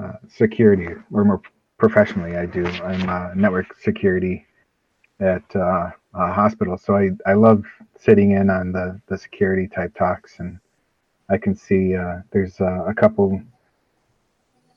uh, 0.00 0.12
security, 0.28 0.88
or 1.12 1.24
more 1.24 1.40
professionally, 1.78 2.36
I 2.36 2.46
do. 2.46 2.66
I'm 2.66 3.40
network 3.40 3.78
security 3.80 4.46
at 5.20 5.44
uh, 5.56 5.90
hospital. 6.14 6.76
So 6.76 6.96
I, 6.96 7.10
I 7.26 7.34
love 7.34 7.64
sitting 7.98 8.32
in 8.32 8.50
on 8.50 8.72
the, 8.72 9.00
the 9.08 9.18
security 9.18 9.68
type 9.68 9.94
talks, 9.94 10.38
and 10.38 10.58
I 11.30 11.38
can 11.38 11.54
see 11.54 11.94
uh, 11.96 12.18
there's 12.32 12.60
uh, 12.60 12.84
a 12.84 12.94
couple 12.94 13.40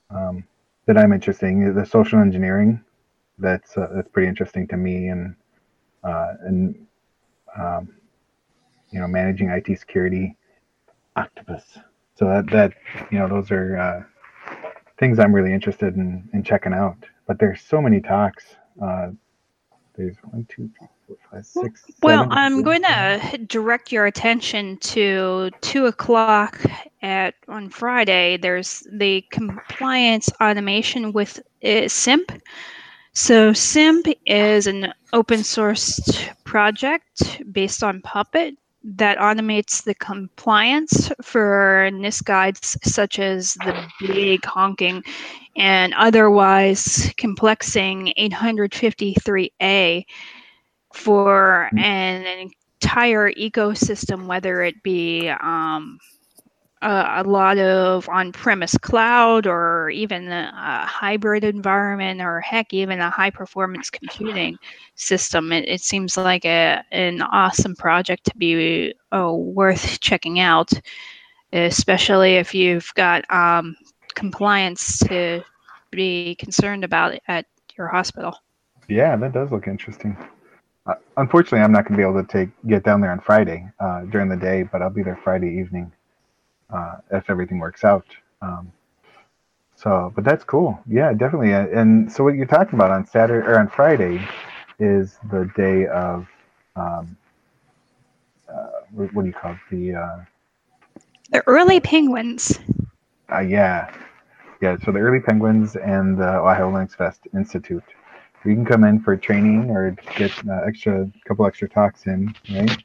um, 0.09 0.43
that 0.85 0.97
I'm 0.97 1.13
interested 1.13 1.47
in. 1.47 1.75
The 1.75 1.85
social 1.85 2.19
engineering, 2.19 2.83
that's 3.39 3.77
uh, 3.77 3.87
that's 3.93 4.09
pretty 4.09 4.27
interesting 4.29 4.67
to 4.69 4.77
me, 4.77 5.09
and 5.09 5.35
uh, 6.03 6.33
and 6.45 6.87
um, 7.57 7.93
you 8.91 8.99
know 8.99 9.07
managing 9.07 9.49
IT 9.49 9.77
security, 9.79 10.37
Octopus. 11.15 11.63
So 12.15 12.25
that 12.27 12.49
that 12.51 12.73
you 13.11 13.19
know 13.19 13.27
those 13.27 13.51
are 13.51 13.77
uh, 13.77 14.03
things 14.97 15.19
I'm 15.19 15.33
really 15.33 15.53
interested 15.53 15.95
in 15.95 16.29
in 16.33 16.43
checking 16.43 16.73
out. 16.73 16.97
but 17.27 17.39
there's 17.39 17.61
so 17.61 17.81
many 17.81 17.99
talks. 17.99 18.55
There's 19.97 20.17
one, 20.29 20.45
two, 20.47 20.69
three, 20.77 20.87
four, 21.07 21.17
five, 21.31 21.45
six. 21.45 21.83
Well, 22.03 22.23
seven, 22.23 22.31
I'm 22.31 22.59
eight, 22.59 22.65
going 22.65 22.83
to 22.83 23.37
direct 23.47 23.91
your 23.91 24.05
attention 24.05 24.77
to 24.77 25.49
two 25.61 25.87
o'clock 25.87 26.61
at 27.01 27.33
on 27.47 27.69
Friday. 27.69 28.37
There's 28.37 28.87
the 28.91 29.25
compliance 29.31 30.29
automation 30.39 31.13
with 31.13 31.39
uh, 31.63 31.87
SIMP. 31.87 32.31
So 33.13 33.51
SIMP 33.53 34.07
is 34.27 34.67
an 34.67 34.93
open 35.13 35.43
source 35.43 35.99
project 36.43 37.41
based 37.51 37.81
on 37.81 38.01
Puppet 38.01 38.55
that 38.83 39.17
automates 39.17 39.83
the 39.83 39.95
compliance 39.95 41.11
for 41.21 41.89
NIST 41.91 42.23
guides 42.23 42.77
such 42.83 43.19
as 43.19 43.55
the 43.55 43.87
big 43.99 44.45
honking 44.45 45.03
and 45.57 45.93
otherwise 45.95 47.11
complexing 47.17 48.13
853A 48.17 50.05
for 50.93 51.69
an 51.75 52.51
entire 52.79 53.31
ecosystem, 53.33 54.27
whether 54.27 54.61
it 54.61 54.81
be 54.83 55.29
um, 55.29 55.97
a, 56.83 57.15
a 57.17 57.23
lot 57.23 57.57
of 57.57 58.07
on-premise 58.07 58.77
cloud 58.77 59.47
or 59.47 59.89
even 59.89 60.27
a, 60.31 60.51
a 60.55 60.85
hybrid 60.85 61.43
environment 61.43 62.21
or 62.21 62.39
heck 62.39 62.71
even 62.71 62.99
a 62.99 63.09
high 63.09 63.31
performance 63.31 63.89
computing 63.89 64.55
system. 64.93 65.51
It, 65.51 65.67
it 65.67 65.81
seems 65.81 66.17
like 66.17 66.45
a, 66.45 66.83
an 66.91 67.23
awesome 67.23 67.75
project 67.75 68.25
to 68.25 68.37
be 68.37 68.93
uh, 69.11 69.33
worth 69.33 69.99
checking 70.01 70.39
out 70.39 70.71
especially 71.53 72.35
if 72.35 72.53
you've 72.53 72.93
got 72.95 73.23
um, 73.31 73.75
compliance 74.17 74.97
to 74.97 75.43
be 75.91 76.33
concerned 76.35 76.83
about 76.83 77.13
at 77.27 77.45
your 77.77 77.87
hospital 77.87 78.35
Yeah, 78.89 79.15
that 79.15 79.31
does 79.31 79.51
look 79.51 79.67
interesting. 79.67 80.17
Uh, 80.87 80.95
unfortunately, 81.17 81.59
I'm 81.59 81.71
not 81.71 81.83
going 81.83 81.93
to 81.93 82.03
be 82.03 82.09
able 82.09 82.23
to 82.23 82.27
take 82.27 82.49
get 82.65 82.83
down 82.83 82.99
there 82.99 83.11
on 83.11 83.19
Friday 83.19 83.69
uh, 83.79 84.01
during 84.05 84.27
the 84.27 84.35
day, 84.35 84.63
but 84.63 84.81
I'll 84.81 84.89
be 84.89 85.03
there 85.03 85.19
Friday 85.23 85.51
evening 85.59 85.91
uh, 86.73 86.95
if 87.11 87.29
everything 87.29 87.59
works 87.59 87.83
out. 87.83 88.05
Um, 88.41 88.71
so, 89.75 90.11
but 90.15 90.23
that's 90.23 90.43
cool. 90.43 90.79
Yeah, 90.87 91.13
definitely. 91.13 91.51
And 91.51 92.11
so, 92.11 92.23
what 92.23 92.33
you're 92.33 92.47
talking 92.47 92.73
about 92.73 92.89
on 92.89 93.05
Saturday 93.05 93.45
or 93.45 93.59
on 93.59 93.67
Friday 93.67 94.25
is 94.79 95.19
the 95.29 95.51
day 95.55 95.85
of 95.87 96.27
um, 96.75 97.15
uh, 98.49 98.81
what 98.91 99.13
what 99.13 99.21
do 99.23 99.27
you 99.27 99.33
call 99.33 99.51
it? 99.51 99.59
The 99.69 99.95
uh, 99.95 100.17
the 101.29 101.43
early 101.45 101.79
penguins 101.79 102.57
uh, 103.31 103.39
yeah, 103.39 103.93
yeah. 104.61 104.77
So 104.83 104.91
the 104.91 104.99
Early 104.99 105.19
Penguins 105.19 105.75
and 105.75 106.17
the 106.17 106.39
Ohio 106.39 106.71
Linux 106.71 106.95
Fest 106.95 107.21
Institute. 107.35 107.83
You 108.45 108.55
can 108.55 108.65
come 108.65 108.83
in 108.83 109.01
for 109.01 109.17
training 109.17 109.69
or 109.71 109.95
get 110.15 110.31
uh, 110.47 110.61
extra 110.65 111.09
couple 111.27 111.45
extra 111.45 111.67
talks 111.67 112.05
in, 112.07 112.33
right? 112.51 112.83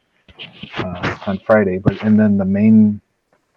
Uh, 0.76 1.18
on 1.26 1.38
Friday, 1.38 1.78
but 1.78 2.02
and 2.02 2.18
then 2.18 2.36
the 2.36 2.44
main 2.44 3.00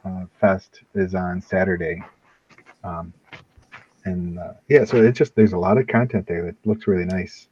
uh, 0.04 0.26
fest 0.40 0.82
is 0.94 1.16
on 1.16 1.42
Saturday. 1.42 2.04
Um, 2.84 3.14
and 4.04 4.38
uh, 4.38 4.54
yeah, 4.70 4.86
so 4.86 5.02
it's 5.04 5.18
just 5.18 5.36
there's 5.36 5.54
a 5.54 5.58
lot 5.58 5.78
of 5.78 5.88
content 5.88 6.28
there 6.28 6.46
that 6.46 6.56
looks 6.66 6.86
really 6.86 7.06
nice. 7.06 7.48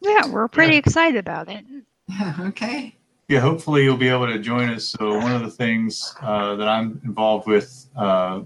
yeah 0.00 0.26
we're 0.26 0.48
pretty 0.48 0.76
excited 0.76 1.18
about 1.18 1.48
it 1.48 1.64
Yeah, 2.08 2.36
okay. 2.40 2.94
Yeah, 3.28 3.40
hopefully 3.40 3.84
you'll 3.84 3.98
be 3.98 4.08
able 4.08 4.26
to 4.26 4.38
join 4.38 4.70
us. 4.70 4.86
So 4.86 5.18
one 5.18 5.32
of 5.32 5.42
the 5.42 5.50
things 5.50 6.14
uh, 6.22 6.56
that 6.56 6.66
I'm 6.66 6.98
involved 7.04 7.46
with 7.46 7.86
uh, 7.94 8.40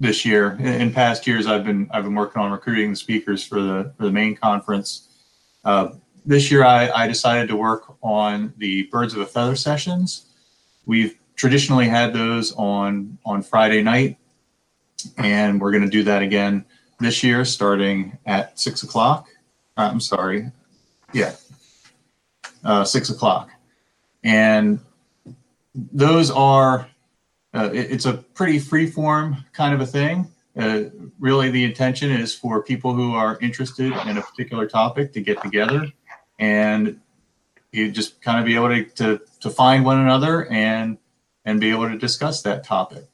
this 0.00 0.24
year, 0.24 0.56
in, 0.58 0.66
in 0.66 0.92
past 0.92 1.28
years, 1.28 1.46
I've 1.46 1.64
been 1.64 1.88
I've 1.92 2.02
been 2.02 2.16
working 2.16 2.42
on 2.42 2.50
recruiting 2.50 2.90
the 2.90 2.96
speakers 2.96 3.44
for 3.46 3.60
the 3.62 3.92
for 3.96 4.02
the 4.02 4.10
main 4.10 4.34
conference. 4.34 5.08
Uh, 5.64 5.90
this 6.26 6.50
year, 6.50 6.64
I, 6.64 6.90
I 6.90 7.06
decided 7.06 7.46
to 7.48 7.56
work 7.56 7.94
on 8.02 8.52
the 8.58 8.84
Birds 8.84 9.14
of 9.14 9.20
a 9.20 9.26
Feather 9.26 9.54
sessions. 9.54 10.26
We've 10.84 11.16
traditionally 11.36 11.86
had 11.86 12.12
those 12.12 12.52
on 12.54 13.16
on 13.24 13.42
Friday 13.42 13.80
night, 13.80 14.18
and 15.18 15.60
we're 15.60 15.70
going 15.70 15.84
to 15.84 15.90
do 15.90 16.02
that 16.02 16.22
again 16.22 16.64
this 16.98 17.22
year, 17.22 17.44
starting 17.44 18.18
at 18.26 18.58
six 18.58 18.82
o'clock. 18.82 19.28
Uh, 19.76 19.88
I'm 19.92 20.00
sorry, 20.00 20.50
yeah, 21.12 21.36
uh, 22.64 22.84
six 22.84 23.10
o'clock. 23.10 23.50
And 24.24 24.80
those 25.74 26.30
are, 26.30 26.88
uh, 27.54 27.70
it- 27.72 27.90
it's 27.92 28.06
a 28.06 28.14
pretty 28.14 28.58
free 28.58 28.86
form 28.86 29.44
kind 29.52 29.74
of 29.74 29.80
a 29.80 29.86
thing. 29.86 30.28
Uh, 30.56 30.84
really, 31.18 31.50
the 31.50 31.64
intention 31.64 32.10
is 32.10 32.34
for 32.34 32.62
people 32.62 32.92
who 32.92 33.14
are 33.14 33.38
interested 33.40 33.92
in 34.06 34.18
a 34.18 34.22
particular 34.22 34.66
topic 34.66 35.12
to 35.12 35.20
get 35.20 35.40
together 35.42 35.86
and 36.38 37.00
you 37.72 37.90
just 37.90 38.20
kind 38.20 38.38
of 38.40 38.44
be 38.44 38.56
able 38.56 38.68
to, 38.68 38.84
to, 38.84 39.20
to 39.40 39.48
find 39.50 39.84
one 39.84 40.00
another 40.00 40.46
and, 40.50 40.98
and 41.44 41.60
be 41.60 41.70
able 41.70 41.88
to 41.88 41.96
discuss 41.96 42.42
that 42.42 42.64
topic. 42.64 43.04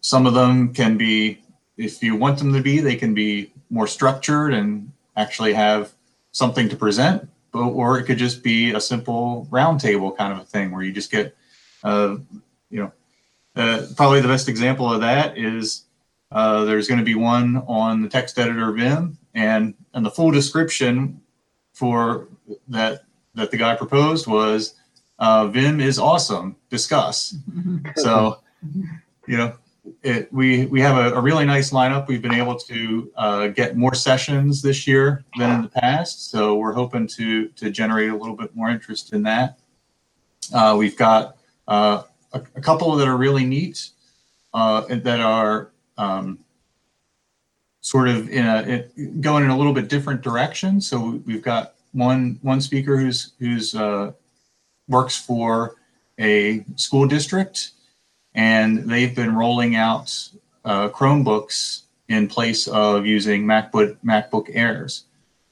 Some 0.00 0.26
of 0.26 0.32
them 0.32 0.72
can 0.72 0.96
be, 0.96 1.42
if 1.76 2.02
you 2.02 2.16
want 2.16 2.38
them 2.38 2.54
to 2.54 2.62
be, 2.62 2.80
they 2.80 2.96
can 2.96 3.12
be 3.12 3.52
more 3.68 3.86
structured 3.86 4.54
and 4.54 4.90
actually 5.16 5.52
have 5.52 5.92
something 6.32 6.68
to 6.70 6.76
present 6.76 7.28
but, 7.52 7.60
or 7.60 7.98
it 7.98 8.04
could 8.04 8.18
just 8.18 8.42
be 8.42 8.72
a 8.72 8.80
simple 8.80 9.46
roundtable 9.50 10.16
kind 10.16 10.32
of 10.32 10.38
a 10.38 10.44
thing 10.44 10.70
where 10.70 10.82
you 10.82 10.92
just 10.92 11.10
get, 11.10 11.36
uh, 11.84 12.16
you 12.70 12.80
know, 12.80 12.92
uh, 13.56 13.86
probably 13.96 14.20
the 14.20 14.28
best 14.28 14.48
example 14.48 14.92
of 14.92 15.00
that 15.00 15.36
is 15.36 15.84
uh, 16.30 16.64
there's 16.64 16.86
going 16.86 16.98
to 16.98 17.04
be 17.04 17.16
one 17.16 17.56
on 17.66 18.02
the 18.02 18.08
text 18.08 18.38
editor 18.38 18.70
Vim, 18.72 19.18
and 19.34 19.74
and 19.92 20.06
the 20.06 20.10
full 20.10 20.30
description 20.30 21.20
for 21.72 22.28
that 22.68 23.02
that 23.34 23.50
the 23.50 23.56
guy 23.56 23.74
proposed 23.74 24.26
was 24.26 24.74
uh, 25.18 25.46
Vim 25.48 25.80
is 25.80 25.98
awesome. 25.98 26.56
Discuss. 26.70 27.34
So, 27.96 28.38
you 29.26 29.36
know, 29.36 29.54
it, 30.02 30.32
we 30.32 30.66
we 30.66 30.80
have 30.80 30.96
a, 30.96 31.16
a 31.16 31.20
really 31.20 31.44
nice 31.44 31.70
lineup. 31.70 32.06
We've 32.06 32.22
been 32.22 32.34
able 32.34 32.56
to 32.56 33.12
uh, 33.16 33.46
get 33.48 33.76
more 33.76 33.94
sessions 33.94 34.62
this 34.62 34.86
year 34.86 35.24
than 35.38 35.50
in 35.50 35.62
the 35.62 35.68
past, 35.68 36.30
so 36.30 36.56
we're 36.56 36.72
hoping 36.72 37.06
to 37.08 37.48
to 37.48 37.70
generate 37.70 38.10
a 38.10 38.16
little 38.16 38.36
bit 38.36 38.54
more 38.54 38.70
interest 38.70 39.12
in 39.12 39.22
that. 39.24 39.58
Uh, 40.52 40.76
we've 40.78 40.96
got 40.96 41.36
uh, 41.68 42.02
a, 42.32 42.42
a 42.56 42.60
couple 42.60 42.94
that 42.96 43.08
are 43.08 43.16
really 43.16 43.44
neat 43.44 43.90
uh, 44.54 44.82
that 44.88 45.20
are 45.20 45.70
um, 45.98 46.38
sort 47.80 48.08
of 48.08 48.28
in 48.28 48.46
a 48.46 48.58
it, 48.62 49.20
going 49.20 49.44
in 49.44 49.50
a 49.50 49.56
little 49.56 49.72
bit 49.72 49.88
different 49.88 50.22
direction. 50.22 50.80
So 50.80 51.20
we've 51.24 51.42
got 51.42 51.74
one 51.92 52.38
one 52.42 52.60
speaker 52.60 52.96
who's 52.96 53.32
who's 53.38 53.74
uh, 53.74 54.12
works 54.88 55.16
for 55.16 55.76
a 56.18 56.64
school 56.76 57.06
district 57.06 57.72
and 58.34 58.88
they've 58.90 59.14
been 59.14 59.34
rolling 59.34 59.76
out 59.76 60.28
uh, 60.64 60.88
Chromebooks 60.90 61.82
in 62.08 62.26
place 62.28 62.66
of 62.68 63.06
using 63.06 63.44
MacBook 63.44 63.96
MacBook 64.04 64.50
Airs. 64.52 65.04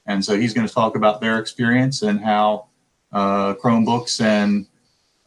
And 0.05 0.23
so 0.23 0.37
he's 0.37 0.53
going 0.53 0.67
to 0.67 0.73
talk 0.73 0.95
about 0.95 1.21
their 1.21 1.39
experience 1.39 2.01
and 2.01 2.19
how 2.19 2.65
uh, 3.11 3.53
Chromebooks 3.55 4.21
and 4.21 4.65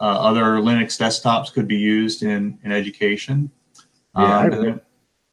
uh, 0.00 0.04
other 0.04 0.42
Linux 0.60 0.98
desktops 0.98 1.52
could 1.52 1.68
be 1.68 1.76
used 1.76 2.22
in, 2.22 2.58
in 2.64 2.72
education. 2.72 3.50
Yeah, 4.16 4.22
I 4.24 4.46
Um, 4.46 4.52
and 4.52 4.64
then- 4.64 4.80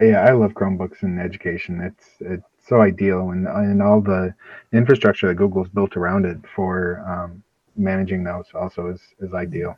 Yeah, 0.01 0.21
I 0.21 0.31
love 0.33 0.53
Chromebooks 0.53 1.03
in 1.03 1.19
education. 1.19 1.81
It's 1.81 2.07
it's 2.21 2.43
so 2.67 2.81
ideal, 2.81 3.31
and 3.31 3.47
and 3.47 3.81
all 3.81 3.99
the 3.99 4.33
infrastructure 4.71 5.27
that 5.27 5.35
Google's 5.35 5.67
built 5.69 5.97
around 5.97 6.25
it 6.25 6.37
for 6.55 7.03
um, 7.07 7.43
managing 7.75 8.23
those 8.23 8.45
also 8.53 8.87
is 8.87 9.01
is 9.19 9.33
ideal. 9.33 9.75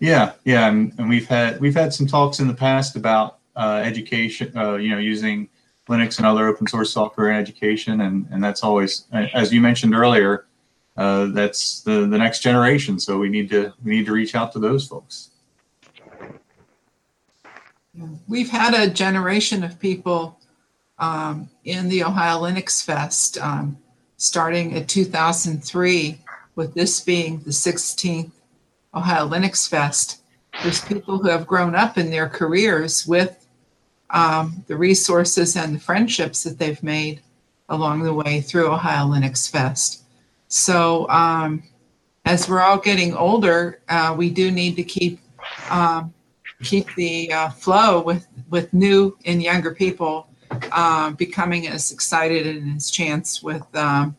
Yeah, 0.00 0.32
yeah, 0.44 0.68
and, 0.68 0.92
and 0.98 1.08
we've 1.08 1.26
had 1.26 1.60
we've 1.60 1.74
had 1.74 1.92
some 1.92 2.06
talks 2.06 2.38
in 2.40 2.48
the 2.48 2.54
past 2.54 2.96
about 2.96 3.38
uh, 3.56 3.82
education, 3.84 4.56
uh, 4.56 4.74
you 4.74 4.90
know, 4.90 4.98
using 4.98 5.48
Linux 5.88 6.18
and 6.18 6.26
other 6.26 6.48
open 6.48 6.66
source 6.66 6.92
software 6.92 7.30
in 7.30 7.36
education, 7.36 8.00
and 8.00 8.26
and 8.30 8.42
that's 8.42 8.62
always, 8.62 9.06
as 9.12 9.52
you 9.52 9.60
mentioned 9.60 9.94
earlier, 9.94 10.46
uh, 10.96 11.26
that's 11.26 11.80
the 11.82 12.06
the 12.06 12.18
next 12.18 12.40
generation. 12.40 12.98
So 12.98 13.18
we 13.18 13.28
need 13.28 13.50
to 13.50 13.72
we 13.84 13.92
need 13.92 14.06
to 14.06 14.12
reach 14.12 14.34
out 14.34 14.52
to 14.52 14.58
those 14.58 14.86
folks. 14.86 15.30
We've 18.26 18.50
had 18.50 18.74
a 18.74 18.92
generation 18.92 19.62
of 19.62 19.78
people 19.78 20.40
um, 20.98 21.48
in 21.64 21.88
the 21.88 22.02
Ohio 22.02 22.42
Linux 22.42 22.84
Fest 22.84 23.38
um, 23.38 23.78
starting 24.16 24.74
at 24.74 24.88
2003, 24.88 26.18
with 26.56 26.74
this 26.74 27.00
being 27.00 27.38
the 27.40 27.50
16th 27.50 28.32
Ohio 28.94 29.28
Linux 29.28 29.68
Fest. 29.68 30.22
There's 30.62 30.84
people 30.84 31.18
who 31.18 31.28
have 31.28 31.46
grown 31.46 31.74
up 31.74 31.98
in 31.98 32.10
their 32.10 32.28
careers 32.28 33.06
with 33.06 33.46
um, 34.10 34.64
the 34.68 34.76
resources 34.76 35.56
and 35.56 35.74
the 35.74 35.80
friendships 35.80 36.44
that 36.44 36.58
they've 36.58 36.82
made 36.82 37.20
along 37.68 38.02
the 38.02 38.14
way 38.14 38.40
through 38.40 38.72
Ohio 38.72 39.06
Linux 39.06 39.50
Fest. 39.50 40.04
So, 40.48 41.08
um, 41.08 41.64
as 42.24 42.48
we're 42.48 42.60
all 42.60 42.78
getting 42.78 43.14
older, 43.14 43.80
uh, 43.88 44.14
we 44.16 44.30
do 44.30 44.50
need 44.50 44.76
to 44.76 44.84
keep 44.84 45.20
um, 45.70 46.14
keep 46.62 46.94
the 46.94 47.32
uh, 47.32 47.50
flow 47.50 48.02
with 48.02 48.26
with 48.48 48.72
new 48.72 49.16
and 49.26 49.42
younger 49.42 49.74
people 49.74 50.28
uh, 50.72 51.10
becoming 51.10 51.66
as 51.68 51.90
excited 51.92 52.46
and 52.46 52.76
as 52.76 52.90
chance 52.90 53.42
with 53.42 53.62
um, 53.74 54.16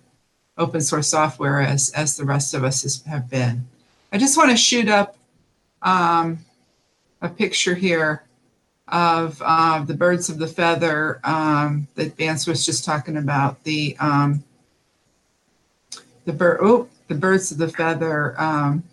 open 0.57 0.81
source 0.81 1.07
software 1.07 1.61
as 1.61 1.89
as 1.91 2.17
the 2.17 2.25
rest 2.25 2.53
of 2.53 2.63
us 2.63 2.83
has, 2.83 3.01
have 3.03 3.29
been. 3.29 3.65
I 4.15 4.17
just 4.17 4.37
want 4.37 4.49
to 4.49 4.55
shoot 4.55 4.87
up 4.87 5.17
um, 5.81 6.39
a 7.21 7.27
picture 7.27 7.75
here 7.75 8.23
of 8.87 9.41
uh, 9.43 9.83
the 9.83 9.93
birds 9.93 10.29
of 10.29 10.37
the 10.37 10.47
feather 10.47 11.19
um, 11.25 11.89
that 11.95 12.15
Vance 12.15 12.47
was 12.47 12.65
just 12.65 12.85
talking 12.85 13.17
about. 13.17 13.61
The 13.65 13.97
um, 13.99 14.41
the 16.23 16.31
bird, 16.31 16.59
oh, 16.61 16.87
the 17.09 17.15
birds 17.15 17.51
of 17.51 17.57
the 17.57 17.67
feather. 17.67 18.39
Um, 18.39 18.83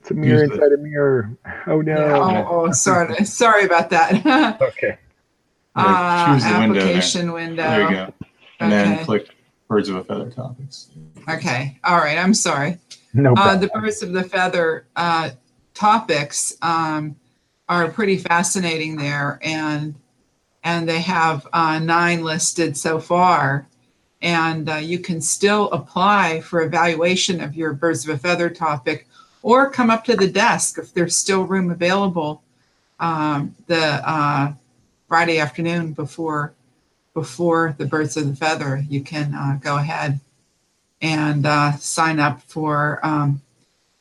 It's 0.00 0.12
a 0.12 0.14
mirror 0.14 0.42
Use 0.42 0.50
the- 0.50 0.54
inside 0.54 0.72
a 0.74 0.76
mirror. 0.76 1.36
Oh 1.66 1.80
no. 1.80 1.96
yeah, 1.96 2.46
oh, 2.48 2.66
oh, 2.68 2.70
sorry, 2.70 3.16
sorry 3.24 3.64
about 3.64 3.90
that. 3.90 4.60
Okay. 4.62 4.96
uh, 5.74 6.34
choose 6.34 6.44
the 6.44 6.58
window 6.60 6.74
there. 6.74 6.82
application 6.84 7.32
window. 7.32 7.62
There 7.64 7.82
you 7.82 7.96
go. 7.96 8.14
And 8.60 8.70
then 8.70 9.04
click 9.04 9.34
birds 9.66 9.88
of 9.88 9.96
a 9.96 10.04
feather 10.04 10.30
topics. 10.30 10.88
Okay, 11.28 11.80
all 11.82 11.96
right. 11.96 12.16
I'm 12.16 12.32
sorry. 12.34 12.78
No 13.14 13.34
Uh, 13.36 13.56
the 13.56 13.68
birds 13.68 14.02
of 14.02 14.12
the 14.12 14.24
feather 14.24 14.86
uh, 14.96 15.30
topics 15.74 16.56
um, 16.62 17.16
are 17.68 17.90
pretty 17.90 18.16
fascinating 18.16 18.96
there, 18.96 19.38
and 19.42 19.94
and 20.64 20.88
they 20.88 21.00
have 21.00 21.46
uh, 21.52 21.78
nine 21.78 22.22
listed 22.22 22.76
so 22.76 23.00
far, 23.00 23.66
and 24.22 24.70
uh, 24.70 24.76
you 24.76 24.98
can 24.98 25.20
still 25.20 25.70
apply 25.72 26.40
for 26.40 26.62
evaluation 26.62 27.40
of 27.40 27.56
your 27.56 27.72
birds 27.72 28.08
of 28.08 28.14
a 28.14 28.18
feather 28.18 28.48
topic, 28.48 29.08
or 29.42 29.70
come 29.70 29.90
up 29.90 30.04
to 30.04 30.16
the 30.16 30.28
desk 30.28 30.78
if 30.78 30.94
there's 30.94 31.16
still 31.16 31.42
room 31.42 31.70
available 31.70 32.42
um, 33.00 33.54
the 33.66 34.00
uh, 34.08 34.52
Friday 35.08 35.38
afternoon 35.38 35.92
before 35.92 36.54
before 37.12 37.74
the 37.76 37.84
birds 37.84 38.16
of 38.16 38.26
the 38.26 38.36
feather. 38.36 38.82
You 38.88 39.02
can 39.02 39.34
uh, 39.34 39.58
go 39.60 39.76
ahead 39.76 40.18
and 41.02 41.44
uh, 41.44 41.72
sign 41.72 42.20
up 42.20 42.40
for 42.42 43.00
um, 43.02 43.42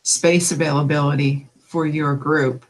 space 0.03 0.51
availability 0.51 1.47
for 1.59 1.85
your 1.85 2.15
group. 2.15 2.63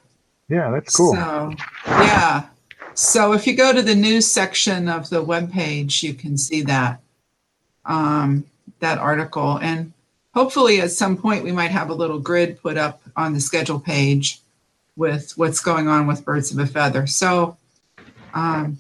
yeah, 0.50 0.72
that's 0.72 0.96
cool. 0.96 1.14
So, 1.14 1.54
yeah. 1.86 2.48
So 2.94 3.34
if 3.34 3.46
you 3.46 3.56
go 3.56 3.74
to 3.74 3.82
the 3.82 3.96
news 3.96 4.28
section 4.28 4.90
of 4.90 5.10
the 5.10 5.24
webpage, 5.24 6.02
you 6.02 6.14
can 6.14 6.38
see 6.38 6.62
that 6.64 7.02
um, 7.86 8.46
that 8.80 8.98
article, 8.98 9.58
and 9.60 9.92
hopefully 10.34 10.82
at 10.82 10.92
some 10.92 11.18
point 11.18 11.44
we 11.44 11.52
might 11.52 11.72
have 11.72 11.90
a 11.90 11.94
little 11.94 12.20
grid 12.20 12.62
put 12.62 12.78
up 12.78 13.02
on 13.16 13.34
the 13.34 13.40
schedule 13.40 13.80
page 13.80 14.40
with 14.96 15.32
what's 15.38 15.62
going 15.62 15.88
on 15.88 16.08
with 16.08 16.26
Birds 16.26 16.52
of 16.52 16.60
a 16.60 16.66
Feather. 16.66 17.06
So. 17.06 17.58
Um, 18.34 18.78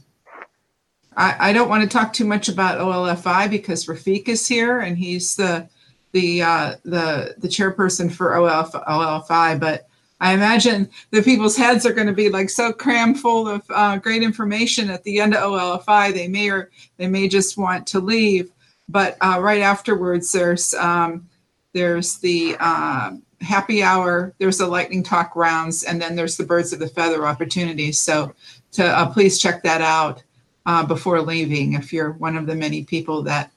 I, 1.17 1.49
I 1.49 1.53
don't 1.53 1.69
want 1.69 1.83
to 1.83 1.89
talk 1.89 2.13
too 2.13 2.25
much 2.25 2.47
about 2.47 2.79
OLFI 2.79 3.49
because 3.49 3.85
Rafik 3.85 4.29
is 4.29 4.47
here 4.47 4.79
and 4.79 4.97
he's 4.97 5.35
the 5.35 5.67
the 6.13 6.41
uh, 6.41 6.75
the 6.83 7.35
the 7.37 7.47
chairperson 7.47 8.11
for 8.11 8.31
OLF, 8.31 8.71
OLFI. 8.85 9.59
But 9.59 9.87
I 10.19 10.33
imagine 10.33 10.89
the 11.11 11.21
people's 11.21 11.57
heads 11.57 11.85
are 11.85 11.93
going 11.93 12.07
to 12.07 12.13
be 12.13 12.29
like 12.29 12.49
so 12.49 12.71
crammed 12.71 13.19
full 13.19 13.47
of 13.47 13.63
uh, 13.69 13.97
great 13.97 14.23
information 14.23 14.89
at 14.89 15.03
the 15.03 15.19
end 15.19 15.33
of 15.33 15.41
OLFI. 15.41 16.13
They 16.13 16.27
may 16.27 16.49
or 16.49 16.69
they 16.97 17.07
may 17.07 17.27
just 17.27 17.57
want 17.57 17.87
to 17.87 17.99
leave. 17.99 18.51
But 18.87 19.17
uh, 19.21 19.39
right 19.41 19.61
afterwards, 19.61 20.31
there's 20.31 20.73
um, 20.75 21.27
there's 21.73 22.19
the 22.19 22.55
uh, 22.59 23.11
happy 23.41 23.83
hour. 23.83 24.33
There's 24.37 24.57
the 24.57 24.67
lightning 24.67 25.03
talk 25.03 25.35
rounds, 25.35 25.83
and 25.83 26.01
then 26.01 26.15
there's 26.15 26.37
the 26.37 26.45
birds 26.45 26.73
of 26.73 26.79
the 26.79 26.87
feather 26.87 27.25
opportunities. 27.25 27.99
So 27.99 28.33
to 28.73 28.85
uh, 28.85 29.11
please 29.11 29.39
check 29.39 29.63
that 29.63 29.81
out 29.81 30.23
uh, 30.65 30.85
before 30.85 31.21
leaving 31.21 31.73
if 31.73 31.91
you're 31.93 32.11
one 32.13 32.37
of 32.37 32.45
the 32.45 32.55
many 32.55 32.83
people 32.83 33.21
that 33.23 33.51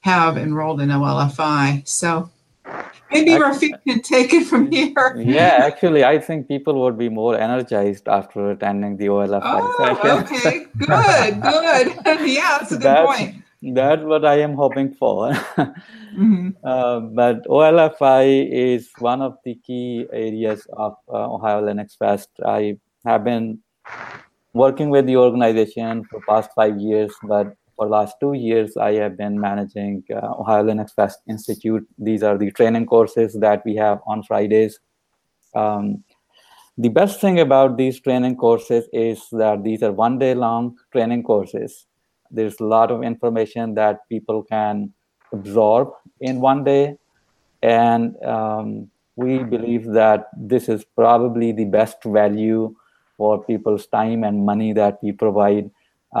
have 0.00 0.36
enrolled 0.38 0.80
in 0.80 0.88
OLFI. 0.88 1.86
So 1.86 2.30
maybe 3.12 3.32
Rafik 3.32 3.82
can 3.86 4.00
take 4.02 4.32
it 4.32 4.46
from 4.46 4.70
here. 4.70 5.14
Yeah, 5.16 5.58
actually, 5.62 6.04
I 6.04 6.18
think 6.18 6.48
people 6.48 6.80
would 6.82 6.96
be 6.98 7.08
more 7.08 7.36
energized 7.38 8.08
after 8.08 8.50
attending 8.52 8.96
the 8.96 9.06
OLFI 9.06 9.40
Oh, 9.42 9.74
session. 9.78 10.24
okay, 10.36 10.66
good, 10.78 11.42
good. 11.42 12.28
yeah, 12.28 12.58
that's 12.58 12.72
a 12.72 12.76
good 12.76 12.82
That's- 12.82 13.06
point. 13.06 13.44
That's 13.62 14.02
what 14.02 14.24
I 14.24 14.40
am 14.40 14.54
hoping 14.54 14.94
for. 14.94 15.32
Mhm. 16.16 16.56
Uh, 16.64 17.00
but 17.12 17.44
OLFI 17.44 18.48
is 18.50 18.88
one 18.98 19.20
of 19.20 19.36
the 19.44 19.54
key 19.56 20.06
areas 20.10 20.66
of 20.72 20.96
uh, 21.12 21.28
Ohio 21.30 21.60
Linux 21.60 21.94
Fest. 21.98 22.30
I 22.42 22.78
have 23.04 23.22
been 23.22 23.58
working 24.52 24.90
with 24.90 25.06
the 25.06 25.16
organization 25.16 26.04
for 26.04 26.20
past 26.28 26.50
five 26.54 26.78
years, 26.78 27.12
but 27.24 27.54
for 27.76 27.88
last 27.88 28.16
two 28.20 28.34
years, 28.34 28.76
I 28.76 28.92
have 28.94 29.16
been 29.16 29.40
managing 29.40 30.04
uh, 30.12 30.34
Ohio 30.38 30.64
Linux 30.64 30.94
Fest 30.94 31.20
Institute. 31.28 31.86
These 31.98 32.22
are 32.22 32.36
the 32.36 32.50
training 32.50 32.86
courses 32.86 33.34
that 33.40 33.62
we 33.64 33.74
have 33.76 34.00
on 34.06 34.22
Fridays. 34.22 34.78
Um, 35.54 36.04
the 36.76 36.88
best 36.88 37.20
thing 37.20 37.40
about 37.40 37.76
these 37.76 38.00
training 38.00 38.36
courses 38.36 38.86
is 38.92 39.22
that 39.32 39.64
these 39.64 39.82
are 39.82 39.92
one 39.92 40.18
day 40.18 40.34
long 40.34 40.76
training 40.92 41.22
courses. 41.22 41.86
There's 42.30 42.60
a 42.60 42.64
lot 42.64 42.90
of 42.90 43.02
information 43.02 43.74
that 43.74 44.08
people 44.08 44.42
can 44.42 44.92
absorb 45.32 45.88
in 46.20 46.40
one 46.40 46.64
day. 46.64 46.96
And 47.62 48.16
um, 48.24 48.90
we 49.16 49.38
believe 49.38 49.86
that 49.92 50.28
this 50.36 50.68
is 50.68 50.84
probably 50.96 51.52
the 51.52 51.66
best 51.66 52.02
value 52.04 52.74
for 53.20 53.32
people's 53.44 53.86
time 53.86 54.24
and 54.28 54.46
money 54.52 54.72
that 54.80 54.98
we 55.02 55.12
provide. 55.12 55.70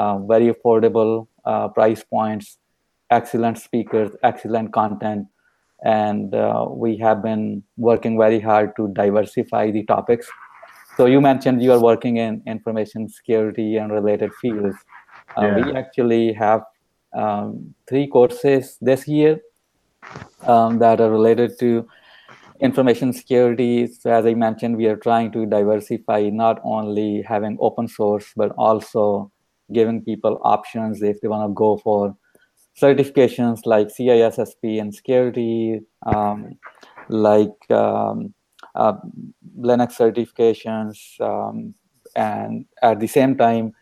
Uh, 0.00 0.18
very 0.32 0.48
affordable 0.54 1.12
uh, 1.50 1.66
price 1.76 2.02
points, 2.04 2.58
excellent 3.18 3.56
speakers, 3.58 4.10
excellent 4.30 4.72
content. 4.72 5.26
And 5.82 6.34
uh, 6.34 6.66
we 6.68 6.90
have 6.98 7.22
been 7.22 7.62
working 7.88 8.18
very 8.24 8.40
hard 8.48 8.76
to 8.76 8.88
diversify 9.02 9.70
the 9.76 9.84
topics. 9.84 10.26
So 10.96 11.06
you 11.06 11.20
mentioned 11.20 11.62
you 11.62 11.72
are 11.72 11.80
working 11.80 12.18
in 12.18 12.42
information 12.54 13.08
security 13.08 13.68
and 13.78 13.90
related 13.98 14.30
fields. 14.40 14.76
Uh, 15.36 15.48
We 15.56 15.64
actually 15.82 16.24
have 16.44 16.60
um, 17.22 17.74
three 17.88 18.06
courses 18.16 18.76
this 18.88 19.08
year 19.08 19.40
um, 20.52 20.78
that 20.84 21.00
are 21.00 21.10
related 21.18 21.58
to 21.64 21.70
information 22.60 23.12
security. 23.12 23.86
So 23.86 24.10
as 24.10 24.26
I 24.26 24.34
mentioned, 24.34 24.76
we 24.76 24.86
are 24.86 24.96
trying 24.96 25.32
to 25.32 25.46
diversify 25.46 26.28
not 26.30 26.60
only 26.62 27.22
having 27.22 27.56
open 27.60 27.88
source, 27.88 28.32
but 28.36 28.52
also 28.58 29.30
giving 29.72 30.02
people 30.02 30.40
options 30.42 31.02
if 31.02 31.20
they 31.20 31.28
want 31.28 31.48
to 31.48 31.54
go 31.54 31.78
for 31.78 32.16
certifications 32.76 33.60
like 33.64 33.88
CISSP 33.88 34.80
and 34.80 34.94
security, 34.94 35.80
um, 36.06 36.58
like 37.08 37.70
um, 37.70 38.32
uh, 38.74 38.94
Linux 39.58 39.96
certifications, 39.96 41.20
um, 41.20 41.74
and 42.16 42.64
at 42.82 43.00
the 43.00 43.06
same 43.06 43.36
time, 43.36 43.72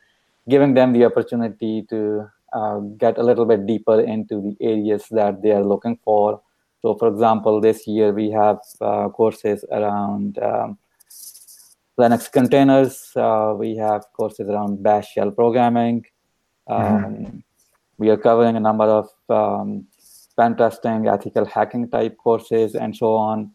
giving 0.49 0.75
them 0.75 0.93
the 0.93 1.05
opportunity 1.05 1.85
to 1.91 2.29
uh, 2.53 2.79
get 2.97 3.19
a 3.19 3.23
little 3.23 3.45
bit 3.45 3.67
deeper 3.67 4.01
into 4.01 4.41
the 4.41 4.57
areas 4.65 5.07
that 5.11 5.43
they 5.43 5.51
are 5.51 5.65
looking 5.65 5.99
for. 6.05 6.41
So, 6.83 6.95
for 6.95 7.09
example, 7.09 7.61
this 7.61 7.87
year 7.87 8.13
we 8.13 8.31
have 8.31 8.59
uh, 8.81 9.09
courses 9.09 9.65
around 9.73 10.39
um, 10.39 10.79
Linux 11.99 12.31
containers. 12.31 13.11
Uh, 13.17 13.55
we 13.57 13.77
have 13.77 14.05
courses 14.17 14.49
around 14.49 14.83
Bash 14.83 15.13
shell 15.13 15.31
programming. 15.31 16.05
Um, 16.69 17.43
We 17.99 18.11
are 18.11 18.17
covering 18.17 18.55
a 18.55 18.61
number 18.61 18.85
of 18.85 19.11
um, 19.29 19.85
pen 20.37 20.57
testing, 20.57 21.09
ethical 21.09 21.45
hacking 21.45 21.91
type 21.91 22.17
courses, 22.17 22.77
and 22.77 22.97
so 22.97 23.17
on. 23.17 23.51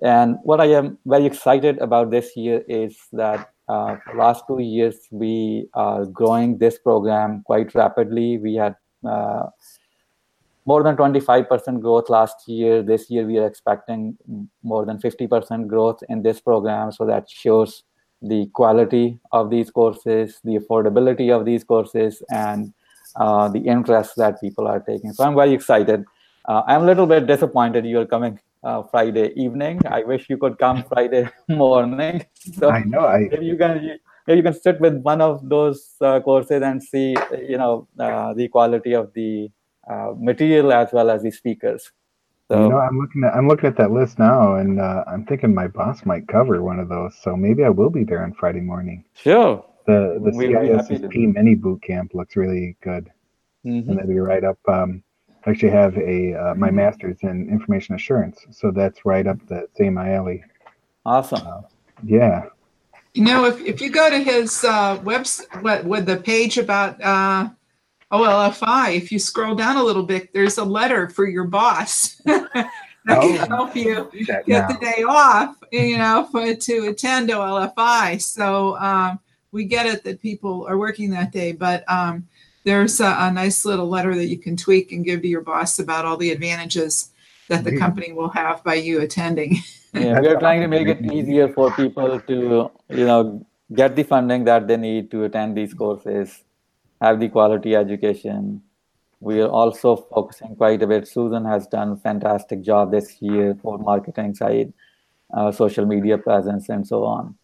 And 0.00 0.36
what 0.44 0.60
I 0.60 0.66
am 0.66 0.98
very 1.04 1.26
excited 1.26 1.78
about 1.78 2.12
this 2.12 2.36
year 2.36 2.62
is 2.68 2.96
that 3.12 3.50
uh, 3.68 3.96
last 4.14 4.44
two 4.46 4.60
years 4.60 4.96
we 5.10 5.68
are 5.74 6.06
growing 6.06 6.58
this 6.58 6.78
program 6.78 7.42
quite 7.44 7.74
rapidly. 7.74 8.38
We 8.38 8.54
had 8.54 8.76
uh, 9.04 9.46
more 10.70 10.82
than 10.84 10.96
25% 10.96 11.80
growth 11.80 12.08
last 12.08 12.46
year. 12.46 12.82
This 12.82 13.10
year 13.10 13.24
we 13.26 13.38
are 13.38 13.46
expecting 13.46 14.16
more 14.62 14.84
than 14.88 14.98
50% 14.98 15.66
growth 15.66 16.00
in 16.08 16.22
this 16.22 16.40
program. 16.40 16.92
So 16.92 17.06
that 17.06 17.28
shows 17.28 17.82
the 18.22 18.46
quality 18.60 19.18
of 19.32 19.50
these 19.50 19.70
courses, 19.70 20.38
the 20.44 20.58
affordability 20.60 21.28
of 21.36 21.44
these 21.44 21.64
courses, 21.64 22.22
and 22.30 22.72
uh, 23.16 23.48
the 23.48 23.62
interest 23.74 24.12
that 24.22 24.40
people 24.40 24.68
are 24.68 24.78
taking. 24.78 25.12
So 25.12 25.24
I'm 25.24 25.34
very 25.34 25.52
excited. 25.52 26.04
Uh, 26.44 26.62
I'm 26.66 26.82
a 26.82 26.86
little 26.86 27.06
bit 27.06 27.26
disappointed 27.26 27.84
you 27.84 27.98
are 27.98 28.06
coming 28.06 28.38
uh, 28.62 28.82
Friday 28.92 29.32
evening. 29.44 29.80
I 29.98 30.04
wish 30.04 30.26
you 30.30 30.38
could 30.38 30.58
come 30.58 30.84
Friday 30.84 31.28
morning. 31.48 32.24
So 32.58 32.70
I 32.70 32.84
know. 32.84 33.06
I 33.06 33.28
maybe 33.30 33.46
you 33.46 33.56
can 33.56 33.98
maybe 34.26 34.36
you 34.38 34.44
can 34.48 34.54
sit 34.66 34.80
with 34.80 35.02
one 35.02 35.20
of 35.20 35.48
those 35.54 35.80
uh, 36.00 36.20
courses 36.20 36.62
and 36.62 36.82
see 36.90 37.16
you 37.52 37.58
know 37.62 37.88
uh, 37.98 38.34
the 38.34 38.48
quality 38.48 38.92
of 38.92 39.12
the 39.14 39.50
uh, 39.88 40.12
material 40.18 40.72
as 40.72 40.92
well 40.92 41.10
as 41.10 41.22
the 41.22 41.30
speakers. 41.30 41.90
So 42.50 42.64
you 42.64 42.68
know, 42.68 42.78
I'm 42.78 42.98
looking 42.98 43.22
at 43.24 43.34
I'm 43.34 43.46
looking 43.46 43.68
at 43.68 43.76
that 43.76 43.92
list 43.92 44.18
now, 44.18 44.56
and 44.56 44.80
uh, 44.80 45.04
I'm 45.06 45.24
thinking 45.24 45.54
my 45.54 45.68
boss 45.68 46.04
might 46.04 46.26
cover 46.26 46.60
one 46.62 46.80
of 46.80 46.88
those. 46.88 47.14
So 47.22 47.36
maybe 47.36 47.62
I 47.64 47.68
will 47.68 47.90
be 47.90 48.02
there 48.04 48.22
on 48.24 48.32
Friday 48.34 48.60
morning. 48.60 49.04
sure. 49.14 49.64
The 49.86 50.20
the 50.22 50.32
We'll 50.34 50.48
be 50.48 50.52
happy 50.54 50.98
to 50.98 51.08
CISSP 51.08 51.34
mini 51.34 51.54
boot 51.54 51.82
camp 51.82 52.12
looks 52.12 52.36
really 52.36 52.76
good, 52.82 53.08
Mhm. 53.64 53.88
and 53.88 53.96
that'd 53.96 54.08
be 54.08 54.18
right 54.18 54.42
up. 54.44 54.58
Um, 54.68 55.02
I 55.46 55.50
actually 55.50 55.70
have 55.70 55.96
a 55.96 56.34
uh, 56.34 56.54
my 56.54 56.70
master's 56.70 57.18
in 57.22 57.48
information 57.48 57.94
assurance, 57.94 58.44
so 58.50 58.70
that's 58.72 59.06
right 59.06 59.26
up 59.26 59.38
the 59.46 59.68
same 59.78 59.96
alley. 59.96 60.42
Awesome. 61.06 61.40
Yeah, 62.02 62.44
You 63.14 63.24
know, 63.24 63.44
if, 63.46 63.60
if 63.60 63.80
you 63.80 63.90
go 63.90 64.10
to 64.10 64.18
his 64.18 64.64
uh, 64.64 65.00
webs, 65.02 65.46
what 65.62 65.84
with 65.84 66.04
the 66.06 66.16
page 66.18 66.58
about 66.58 67.00
uh, 67.02 67.48
OLFI, 68.12 68.96
if 68.96 69.12
you 69.12 69.18
scroll 69.18 69.54
down 69.54 69.76
a 69.76 69.82
little 69.82 70.02
bit, 70.02 70.32
there's 70.32 70.58
a 70.58 70.64
letter 70.64 71.08
for 71.08 71.26
your 71.28 71.44
boss 71.44 72.16
that 72.24 72.70
Oh. 73.08 73.20
can 73.20 73.48
help 73.48 73.74
you 73.74 74.10
get 74.26 74.46
now. 74.46 74.66
the 74.68 74.74
day 74.78 75.02
off, 75.08 75.56
you 75.72 75.96
know, 75.96 76.28
for 76.30 76.54
to 76.54 76.88
attend 76.88 77.30
OLFI. 77.30 78.20
So 78.20 78.76
um, 78.78 79.18
we 79.52 79.64
get 79.64 79.86
it 79.86 80.04
that 80.04 80.20
people 80.20 80.66
are 80.68 80.76
working 80.78 81.10
that 81.10 81.32
day, 81.32 81.52
but 81.52 81.82
um, 81.90 82.28
there's 82.64 83.00
a, 83.00 83.16
a 83.20 83.32
nice 83.32 83.64
little 83.64 83.88
letter 83.88 84.14
that 84.14 84.26
you 84.26 84.38
can 84.38 84.56
tweak 84.56 84.92
and 84.92 85.04
give 85.04 85.22
to 85.22 85.28
your 85.28 85.40
boss 85.40 85.78
about 85.78 86.04
all 86.04 86.16
the 86.16 86.30
advantages 86.30 87.10
that 87.48 87.64
the 87.64 87.76
company 87.78 88.12
will 88.12 88.28
have 88.28 88.62
by 88.64 88.74
you 88.74 89.00
attending. 89.00 89.56
Yeah, 89.92 90.20
we 90.20 90.28
are 90.28 90.38
trying 90.38 90.60
to 90.60 90.68
make 90.68 90.86
it 90.86 91.04
easier 91.12 91.48
for 91.48 91.72
people 91.72 92.20
to, 92.20 92.70
you 92.90 93.04
know, 93.06 93.44
get 93.74 93.96
the 93.96 94.04
funding 94.04 94.44
that 94.44 94.68
they 94.68 94.76
need 94.76 95.10
to 95.10 95.24
attend 95.24 95.56
these 95.56 95.74
courses, 95.74 96.44
have 97.00 97.20
the 97.20 97.28
quality 97.28 97.74
education. 97.74 98.62
We 99.20 99.40
are 99.42 99.48
also 99.48 99.96
focusing 99.96 100.56
quite 100.56 100.82
a 100.82 100.86
bit. 100.86 101.06
Susan 101.06 101.44
has 101.44 101.66
done 101.66 101.96
fantastic 101.98 102.62
job 102.62 102.90
this 102.90 103.20
year 103.20 103.56
for 103.62 103.78
marketing 103.78 104.34
side, 104.34 104.72
uh, 105.34 105.52
social 105.52 105.86
media 105.86 106.16
presence, 106.16 106.68
and 106.68 106.86
so 106.86 107.04
on. 107.04 107.36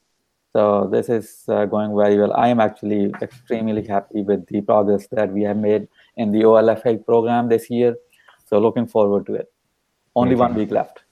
So 0.57 0.89
this 0.91 1.11
is 1.11 1.45
uh, 1.49 1.67
going 1.67 1.95
very 1.95 2.17
well. 2.17 2.33
I 2.33 2.49
am 2.49 2.61
actually 2.61 3.13
extremely 3.21 3.87
happy 3.87 4.23
with 4.23 4.47
the 4.47 4.63
progress 4.63 5.07
that 5.09 5.31
we 5.31 5.43
have 5.43 5.59
made 5.59 5.87
in 6.17 6.33
the 6.33 6.45
OLFI 6.45 7.05
program 7.05 7.51
this 7.51 7.69
year. 7.69 7.95
So 8.47 8.59
looking 8.59 8.87
forward 8.87 9.27
to 9.27 9.35
it. 9.35 9.53
Only 10.15 10.35
one 10.35 10.55
week 10.55 10.71
left. 10.71 11.03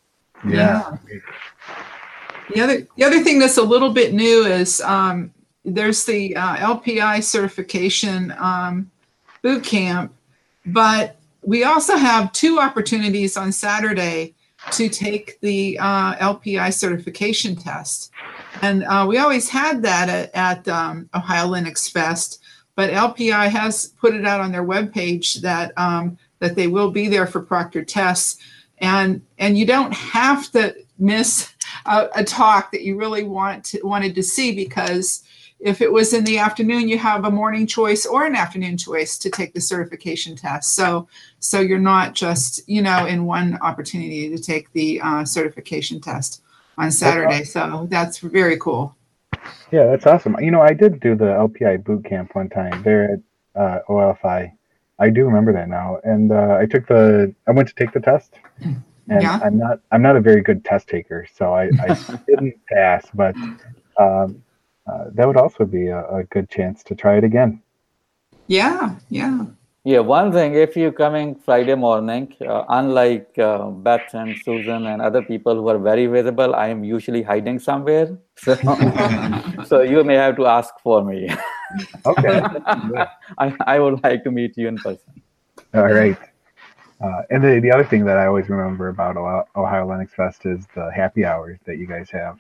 Yeah. 0.49 0.97
The 2.55 2.61
other, 2.63 2.89
the 2.97 3.05
other 3.05 3.23
thing 3.23 3.39
that's 3.39 3.59
a 3.59 3.63
little 3.63 3.91
bit 3.91 4.15
new 4.15 4.47
is 4.47 4.81
um, 4.81 5.34
there's 5.65 6.05
the 6.05 6.37
uh, 6.37 6.57
LPI 6.57 7.23
certification 7.23 8.35
um, 8.39 8.91
boot 9.43 9.65
camp, 9.65 10.13
but 10.67 11.17
we 11.43 11.65
also 11.65 11.97
have 11.97 12.33
two 12.33 12.59
opportunities 12.59 13.37
on 13.37 13.53
Saturday 13.53 14.35
to 14.73 14.89
take 14.89 15.39
the 15.41 15.79
uh, 15.79 16.15
LPI 16.17 16.73
certification 16.73 17.55
test. 17.55 18.11
And 18.63 18.85
uh, 18.85 19.05
we 19.07 19.19
always 19.19 19.49
had 19.49 19.83
that 19.83 20.09
at, 20.09 20.35
at 20.35 20.69
um, 20.69 21.09
Ohio 21.15 21.49
Linux 21.49 21.91
Fest, 21.91 22.41
but 22.77 22.91
LPI 22.91 23.49
has 23.49 23.89
put 24.01 24.15
it 24.15 24.25
out 24.25 24.41
on 24.41 24.53
their 24.53 24.65
webpage 24.65 25.41
that 25.43 25.73
um, 25.77 26.19
that 26.41 26.57
they 26.57 26.67
will 26.67 26.91
be 26.91 27.09
there 27.09 27.27
for 27.27 27.41
proctor 27.41 27.85
tests, 27.85 28.39
and 28.79 29.23
and 29.39 29.57
you 29.57 29.67
don't 29.67 29.93
have 29.93 30.51
to 30.53 30.75
miss 30.99 31.53
a, 31.87 32.09
a 32.17 32.25
talk 32.25 32.73
that 32.73 32.83
you 32.83 32.97
really 32.97 33.23
want 33.23 33.65
to, 33.65 33.81
wanted 33.83 34.15
to 34.15 34.23
see 34.23 34.55
because 34.55 35.25
if 35.65 35.81
it 35.81 35.91
was 35.91 36.13
in 36.13 36.25
the 36.25 36.39
afternoon, 36.39 36.89
you 36.91 36.99
have 36.99 37.25
a 37.25 37.31
morning 37.31 37.67
choice 37.67 38.05
or 38.05 38.27
an 38.27 38.37
afternoon 38.37 38.77
choice 38.77 39.17
to 39.17 39.31
take 39.31 39.55
the 39.55 39.63
certification 39.63 40.37
test. 40.37 40.75
So 40.75 41.09
so 41.39 41.59
you're 41.61 41.79
not 41.79 42.15
just 42.15 42.61
you 42.69 42.83
know 42.83 43.07
in 43.07 43.25
one 43.25 43.59
opportunity 43.63 44.29
to 44.29 44.41
take 44.41 44.71
the 44.73 45.01
uh, 45.01 45.25
certification 45.25 46.03
test 46.03 46.43
on 46.77 46.91
Saturday. 46.91 47.45
So 47.45 47.87
that's 47.91 48.19
very 48.19 48.59
cool. 48.59 48.95
Yeah, 49.73 49.87
that's 49.87 50.07
awesome. 50.07 50.37
You 50.39 50.51
know, 50.51 50.61
I 50.61 50.75
did 50.75 51.01
do 51.01 51.15
the 51.15 51.25
LPI 51.25 51.83
boot 51.83 52.05
camp 52.05 52.35
one 52.35 52.51
time 52.51 52.83
there 52.83 53.15
at 53.15 53.21
uh, 53.61 53.79
OLFI. 53.89 54.53
I 54.99 55.11
do 55.11 55.25
remember 55.25 55.53
that 55.55 55.69
now, 55.69 55.99
and 56.05 56.31
uh, 56.31 56.59
I 56.61 56.67
took 56.67 56.87
the. 56.87 57.35
I 57.49 57.53
went 57.53 57.69
to 57.69 57.75
take 57.75 57.93
the 57.93 58.01
test, 58.01 58.35
and 58.61 58.83
Yeah. 59.09 59.41
I'm 59.43 59.57
not. 59.57 59.81
I'm 59.91 60.03
not 60.03 60.17
a 60.17 60.21
very 60.21 60.43
good 60.43 60.63
test 60.63 60.89
taker, 60.89 61.27
so 61.35 61.55
I, 61.55 61.71
I 61.81 61.99
didn't 62.27 62.55
pass. 62.67 63.07
But 63.15 63.35
um, 63.99 64.44
uh, 64.87 65.05
that 65.13 65.27
would 65.27 65.37
also 65.37 65.65
be 65.65 65.89
a, 65.89 66.07
a 66.09 66.25
good 66.25 66.49
chance 66.51 66.83
to 66.85 66.95
try 66.95 67.17
it 67.17 67.25
again. 67.25 67.63
Yeah, 68.47 68.97
yeah. 69.09 69.47
Yeah, 69.87 69.99
one 69.99 70.33
thing, 70.33 70.55
if 70.55 70.77
you're 70.77 70.93
coming 70.93 71.35
Friday 71.35 71.75
morning, 71.75 72.35
uh, 72.41 72.65
unlike 72.71 73.39
uh, 73.39 73.69
Beth 73.69 74.15
and 74.15 74.35
Susan 74.43 74.87
and 74.87 75.03
other 75.03 75.21
people 75.21 75.57
who 75.57 75.69
are 75.69 75.79
very 75.79 76.07
visible, 76.07 76.55
I 76.55 76.69
am 76.69 76.85
usually 76.85 77.23
hiding 77.23 77.59
somewhere. 77.59 78.17
So, 78.37 78.55
so 79.67 79.83
you 79.83 80.03
may 80.03 80.15
have 80.15 80.37
to 80.37 80.47
ask 80.47 80.73
for 80.83 81.05
me. 81.05 81.29
Okay. 82.07 82.41
I, 83.39 83.55
I 83.67 83.79
would 83.79 84.03
like 84.03 84.25
to 84.25 84.31
meet 84.31 84.57
you 84.57 84.69
in 84.69 84.79
person. 84.79 85.21
All 85.75 85.83
right. 85.83 86.17
Uh, 87.03 87.23
and 87.29 87.45
the, 87.45 87.61
the 87.61 87.71
other 87.71 87.85
thing 87.85 88.07
that 88.07 88.17
I 88.17 88.27
always 88.27 88.49
remember 88.49 88.89
about 88.89 89.19
Ohio 89.19 89.45
Ohio 89.55 89.87
Linux 89.87 90.13
Fest 90.13 90.47
is 90.47 90.67
the 90.75 90.91
happy 90.95 91.27
hours 91.27 91.59
that 91.67 91.77
you 91.77 91.87
guys 91.87 92.09
have. 92.11 92.39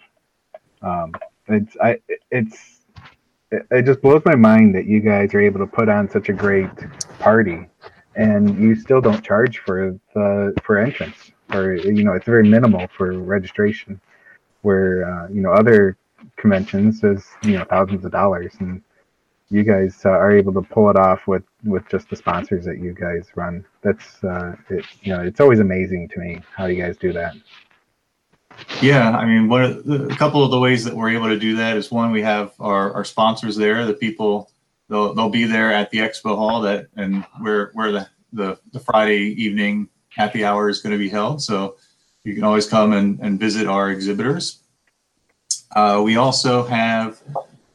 Um, 0.80 1.12
it's 1.48 1.76
I 1.82 1.98
it's 2.30 2.80
it, 3.50 3.84
just 3.84 4.02
blows 4.02 4.22
my 4.24 4.34
mind 4.34 4.74
that 4.74 4.86
you 4.86 5.00
guys 5.00 5.34
are 5.34 5.40
able 5.40 5.60
to 5.60 5.66
put 5.66 5.88
on 5.88 6.10
such 6.10 6.28
a 6.28 6.32
great 6.32 6.70
party, 7.18 7.66
and 8.16 8.58
you 8.62 8.74
still 8.74 9.00
don't 9.00 9.24
charge 9.24 9.58
for 9.58 9.98
the 10.14 10.54
for 10.64 10.78
entrance, 10.78 11.32
or 11.52 11.74
you 11.74 12.04
know 12.04 12.12
it's 12.12 12.26
very 12.26 12.48
minimal 12.48 12.86
for 12.96 13.12
registration, 13.12 14.00
where 14.62 15.08
uh, 15.08 15.28
you 15.28 15.40
know 15.40 15.52
other 15.52 15.96
conventions 16.36 17.04
is 17.04 17.24
you 17.42 17.58
know 17.58 17.64
thousands 17.64 18.04
of 18.04 18.12
dollars 18.12 18.54
and 18.60 18.82
you 19.50 19.62
guys 19.62 20.00
uh, 20.04 20.10
are 20.10 20.32
able 20.32 20.52
to 20.52 20.62
pull 20.62 20.90
it 20.90 20.96
off 20.96 21.26
with 21.26 21.44
with 21.64 21.86
just 21.88 22.08
the 22.08 22.16
sponsors 22.16 22.64
that 22.64 22.78
you 22.78 22.92
guys 22.92 23.28
run. 23.36 23.64
That's 23.82 24.22
uh, 24.24 24.56
it, 24.70 24.84
you 25.02 25.12
know, 25.12 25.22
it's 25.22 25.40
always 25.40 25.60
amazing 25.60 26.08
to 26.08 26.18
me 26.18 26.40
how 26.56 26.66
you 26.66 26.82
guys 26.82 26.96
do 26.96 27.12
that. 27.12 27.34
Yeah, 28.82 29.10
I 29.10 29.24
mean, 29.24 29.50
a 29.50 30.16
couple 30.16 30.44
of 30.44 30.50
the 30.50 30.58
ways 30.58 30.84
that 30.84 30.94
we're 30.94 31.10
able 31.10 31.28
to 31.28 31.38
do 31.38 31.56
that 31.56 31.76
is 31.76 31.90
one, 31.90 32.10
we 32.10 32.22
have 32.22 32.52
our, 32.60 32.92
our 32.92 33.04
sponsors 33.04 33.56
there, 33.56 33.84
the 33.86 33.94
people 33.94 34.50
they'll 34.88 35.14
they'll 35.14 35.30
be 35.30 35.44
there 35.44 35.72
at 35.72 35.90
the 35.90 35.98
expo 35.98 36.36
hall 36.36 36.60
that 36.62 36.86
and 36.96 37.24
where 37.40 37.70
where 37.74 37.92
the 37.92 38.08
the, 38.32 38.58
the 38.72 38.80
Friday 38.80 39.34
evening 39.42 39.88
happy 40.08 40.44
hour 40.44 40.68
is 40.68 40.80
going 40.80 40.92
to 40.92 40.98
be 40.98 41.08
held. 41.08 41.42
So 41.42 41.76
you 42.24 42.34
can 42.34 42.44
always 42.44 42.66
come 42.66 42.92
and, 42.92 43.18
and 43.20 43.38
visit 43.38 43.66
our 43.66 43.90
exhibitors. 43.90 44.60
Uh, 45.74 46.00
we 46.04 46.16
also 46.16 46.64
have 46.64 47.22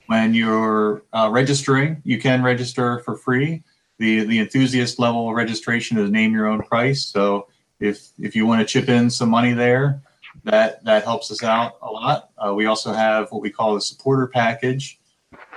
when 0.07 0.33
you're 0.33 1.03
uh, 1.13 1.29
registering, 1.31 2.01
you 2.03 2.19
can 2.19 2.43
register 2.43 2.99
for 2.99 3.15
free. 3.15 3.63
The 3.99 4.25
the 4.25 4.39
enthusiast 4.39 4.99
level 4.99 5.33
registration 5.33 5.97
is 5.97 6.09
name 6.09 6.33
your 6.33 6.47
own 6.47 6.61
price. 6.63 7.05
So 7.05 7.47
if 7.79 8.09
if 8.19 8.35
you 8.35 8.45
want 8.45 8.61
to 8.61 8.65
chip 8.65 8.89
in 8.89 9.09
some 9.09 9.29
money 9.29 9.53
there, 9.53 10.01
that 10.43 10.83
that 10.83 11.03
helps 11.03 11.31
us 11.31 11.43
out 11.43 11.77
a 11.81 11.89
lot. 11.89 12.29
Uh, 12.37 12.53
we 12.53 12.65
also 12.65 12.93
have 12.93 13.31
what 13.31 13.41
we 13.41 13.49
call 13.49 13.75
the 13.75 13.81
supporter 13.81 14.27
package, 14.27 14.99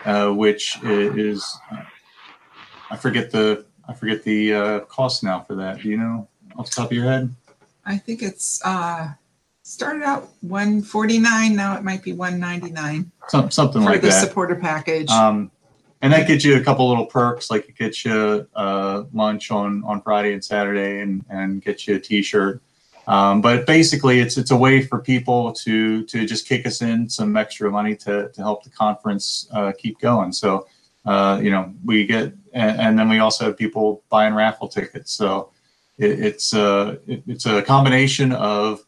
uh, 0.05 0.31
which 0.31 0.79
is 0.83 1.59
I 2.90 2.97
forget 2.97 3.31
the 3.31 3.64
I 3.88 3.95
forget 3.95 4.23
the 4.23 4.55
uh, 4.55 4.81
cost 4.81 5.23
now 5.23 5.40
for 5.40 5.55
that. 5.57 5.81
Do 5.81 5.88
you 5.88 5.97
know 5.97 6.29
off 6.57 6.66
the 6.66 6.73
top 6.73 6.87
of 6.87 6.92
your 6.92 7.05
head? 7.05 7.35
I 7.85 7.97
think 7.97 8.23
it's 8.23 8.64
uh, 8.64 9.09
started 9.62 10.03
out 10.03 10.29
149. 10.42 11.57
Now 11.57 11.77
it 11.77 11.83
might 11.83 12.03
be 12.03 12.12
199 12.12 13.11
Some, 13.29 13.51
something 13.51 13.83
for 13.83 13.90
like 13.90 14.01
the 14.01 14.09
that. 14.09 14.21
The 14.21 14.27
supporter 14.27 14.55
package. 14.57 15.11
Um, 15.11 15.51
and 16.01 16.12
that 16.12 16.27
gets 16.27 16.45
you 16.45 16.57
a 16.57 16.61
couple 16.61 16.88
little 16.88 17.07
perks, 17.07 17.51
like 17.51 17.68
it 17.68 17.77
gets 17.77 18.05
you 18.05 18.47
uh, 18.57 19.05
lunch 19.12 19.51
on 19.53 19.85
on 19.85 20.03
Friday 20.03 20.33
and 20.33 20.45
Saturday, 20.45 21.01
and 21.01 21.25
and 21.31 21.62
gets 21.62 21.87
you 21.87 21.95
a 21.95 22.01
T-shirt. 22.01 22.61
Um, 23.07 23.41
but 23.41 23.67
basically, 23.67 24.21
it's 24.21 24.37
it's 24.37 24.51
a 24.51 24.57
way 24.57 24.83
for 24.83 25.01
people 25.01 25.53
to 25.53 26.05
to 26.05 26.27
just 26.27 26.47
kick 26.49 26.67
us 26.67 26.83
in 26.83 27.09
some 27.09 27.37
extra 27.37 27.71
money 27.71 27.97
to 27.97 28.29
to 28.29 28.43
help 28.43 28.62
the 28.62 28.71
conference 28.71 29.49
uh, 29.53 29.73
keep 29.77 29.99
going. 29.99 30.33
So, 30.33 30.67
uh, 31.05 31.41
you 31.43 31.51
know, 31.51 31.73
we 31.85 32.07
get, 32.07 32.33
and, 32.53 32.81
and 32.81 32.99
then 32.99 33.09
we 33.09 33.19
also 33.19 33.47
have 33.47 33.57
people 33.57 34.03
buying 34.09 34.35
raffle 34.35 34.69
tickets. 34.69 35.12
So, 35.12 35.51
it, 35.99 36.21
it's 36.21 36.55
uh, 36.55 36.97
it, 37.07 37.23
it's 37.27 37.47
a 37.47 37.62
combination 37.62 38.33
of 38.33 38.85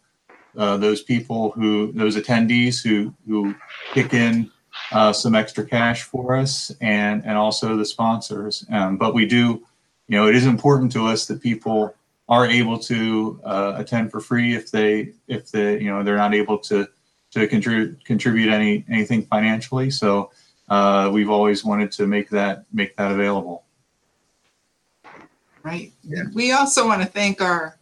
uh, 0.57 0.77
those 0.77 1.03
people 1.03 1.51
who 1.51 1.91
those 1.93 2.17
attendees 2.17 2.83
who 2.83 3.13
who 3.27 3.55
kick 3.93 4.15
in 4.15 4.49
uh, 4.93 5.13
some 5.13 5.35
extra 5.35 5.65
cash 5.67 6.05
for 6.05 6.37
us 6.37 6.71
and 6.81 7.25
and 7.25 7.37
also 7.37 7.77
the 7.77 7.85
sponsors. 7.85 8.65
Um, 8.71 8.97
but 8.97 9.13
we 9.13 9.27
do, 9.27 9.67
you 10.07 10.17
know, 10.19 10.29
it 10.29 10.37
is 10.37 10.47
important 10.47 10.93
to 10.93 11.07
us 11.07 11.27
that 11.27 11.43
people 11.43 11.97
are 12.29 12.47
able 12.47 12.79
to 12.79 13.41
uh, 13.45 13.75
attend 13.77 14.11
for 14.11 14.21
free 14.21 14.55
if 14.55 14.71
they 14.71 15.13
if 15.29 15.51
they 15.51 15.81
you 15.81 15.91
know 15.91 16.03
they're 16.03 16.17
not 16.17 16.35
able 16.35 16.59
to 16.59 16.89
to 17.33 17.47
contribute 17.47 18.05
contribute 18.05 18.51
any 18.51 18.85
anything 18.89 19.23
financially. 19.27 19.91
So 19.91 20.31
uh, 20.69 21.11
we've 21.13 21.31
always 21.31 21.65
wanted 21.65 21.93
to 21.93 22.07
make 22.07 22.31
that 22.31 22.65
make 22.73 22.97
that 22.97 23.11
available. 23.11 23.65
Right. 25.63 25.93
Yeah. 26.03 26.25
We 26.35 26.53
also 26.53 26.87
want 26.87 27.03
to 27.03 27.09
thank 27.09 27.41
our 27.41 27.79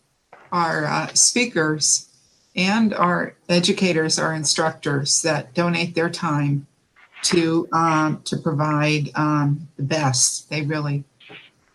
our 0.50 0.86
uh, 0.86 1.06
speakers 1.14 2.08
and 2.54 2.92
our 2.94 3.34
educators, 3.48 4.18
our 4.18 4.34
instructors 4.34 5.22
that 5.22 5.54
donate 5.54 5.94
their 5.94 6.10
time 6.10 6.66
to 7.22 7.68
um, 7.72 8.20
to 8.24 8.36
provide 8.36 9.10
um, 9.14 9.68
the 9.76 9.82
best. 9.82 10.50
They 10.50 10.62
really 10.62 11.04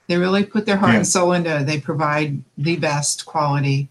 they 0.08 0.18
really 0.18 0.44
put 0.46 0.66
their 0.66 0.78
heart 0.78 0.94
Yeah. 0.94 0.98
and 1.00 1.08
soul 1.08 1.34
into 1.34 1.56
it. 1.60 1.66
They 1.66 1.80
provide 1.80 2.42
the 2.58 2.78
best 2.78 3.26
quality, 3.26 3.90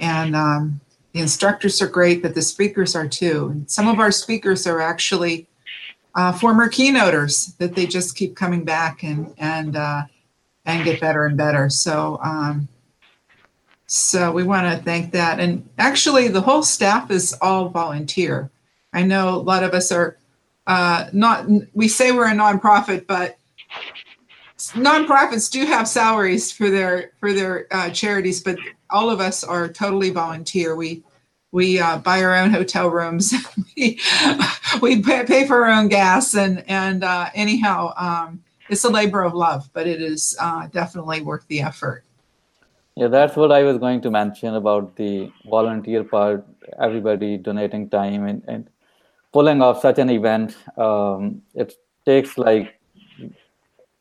and 0.00 0.36
um, 0.36 0.80
the 1.12 1.20
instructors 1.20 1.80
are 1.80 1.88
great, 1.88 2.22
but 2.22 2.34
the 2.34 2.42
speakers 2.42 2.94
are 2.94 3.08
too. 3.08 3.48
And 3.52 3.70
some 3.70 3.88
of 3.88 3.98
our 3.98 4.10
speakers 4.12 4.66
are 4.66 4.80
actually 4.80 5.46
uh, 6.14 6.32
former 6.32 6.68
keynoters 6.68 7.56
that 7.58 7.74
they 7.74 7.86
just 7.86 8.16
keep 8.16 8.36
coming 8.36 8.64
back 8.64 9.02
and 9.02 9.34
and 9.38 9.76
uh, 9.76 10.02
and 10.64 10.84
get 10.84 11.00
better 11.00 11.26
and 11.26 11.36
better. 11.36 11.68
So. 11.70 12.18
Um, 12.22 12.68
so 13.86 14.32
we 14.32 14.44
want 14.44 14.66
to 14.66 14.82
thank 14.82 15.12
that. 15.12 15.38
And 15.38 15.68
actually, 15.78 16.28
the 16.28 16.40
whole 16.40 16.62
staff 16.62 17.10
is 17.10 17.36
all 17.42 17.68
volunteer. 17.68 18.50
I 18.94 19.02
know 19.02 19.28
a 19.28 19.36
lot 19.36 19.62
of 19.62 19.74
us 19.74 19.92
are 19.92 20.16
uh, 20.66 21.10
not, 21.12 21.46
we 21.74 21.86
say 21.88 22.10
we're 22.10 22.26
a 22.28 22.34
nonprofit, 22.34 23.06
but 23.06 23.36
nonprofits 24.58 25.50
do 25.50 25.64
have 25.66 25.88
salaries 25.88 26.52
for 26.52 26.70
their 26.70 27.12
for 27.18 27.32
their 27.32 27.66
uh, 27.70 27.90
charities, 27.90 28.40
but 28.40 28.58
all 28.90 29.10
of 29.10 29.20
us 29.20 29.44
are 29.44 29.68
totally 29.68 30.10
volunteer. 30.10 30.76
We 30.76 31.02
we 31.52 31.78
uh, 31.78 31.98
buy 31.98 32.22
our 32.22 32.34
own 32.34 32.50
hotel 32.50 32.88
rooms. 32.88 33.32
we 33.76 34.00
we 34.80 35.02
pay, 35.02 35.24
pay 35.24 35.46
for 35.46 35.64
our 35.64 35.72
own 35.72 35.88
gas, 35.88 36.34
and 36.34 36.64
and 36.68 37.04
uh, 37.04 37.30
anyhow, 37.34 37.92
um, 37.96 38.42
it's 38.68 38.84
a 38.84 38.90
labor 38.90 39.22
of 39.22 39.34
love, 39.34 39.68
but 39.72 39.86
it 39.86 40.00
is 40.00 40.36
uh, 40.40 40.66
definitely 40.68 41.20
worth 41.20 41.46
the 41.48 41.60
effort. 41.60 42.04
Yeah, 42.96 43.08
that's 43.08 43.34
what 43.34 43.50
I 43.50 43.64
was 43.64 43.78
going 43.78 44.00
to 44.02 44.10
mention 44.10 44.54
about 44.54 44.94
the 44.94 45.32
volunteer 45.50 46.04
part, 46.04 46.46
everybody 46.78 47.36
donating 47.36 47.88
time 47.88 48.26
and, 48.26 48.42
and 48.46 48.70
pulling 49.32 49.60
off 49.62 49.80
such 49.80 49.98
an 49.98 50.10
event. 50.10 50.56
Um, 50.78 51.42
it 51.54 51.74
takes 52.06 52.38
like 52.38 52.78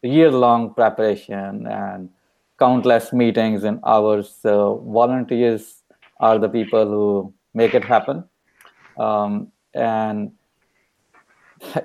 year 0.04 0.32
long 0.32 0.74
preparation 0.74 1.68
and 1.68 2.10
countless 2.60 3.14
meetings 3.14 3.64
and 3.64 3.80
hours. 3.86 4.34
So, 4.42 4.84
volunteers 4.88 5.84
are 6.20 6.38
the 6.38 6.50
people 6.50 6.86
who 6.86 7.34
make 7.54 7.74
it 7.74 7.84
happen. 7.84 8.24
Um, 8.98 9.52
and 9.74 10.32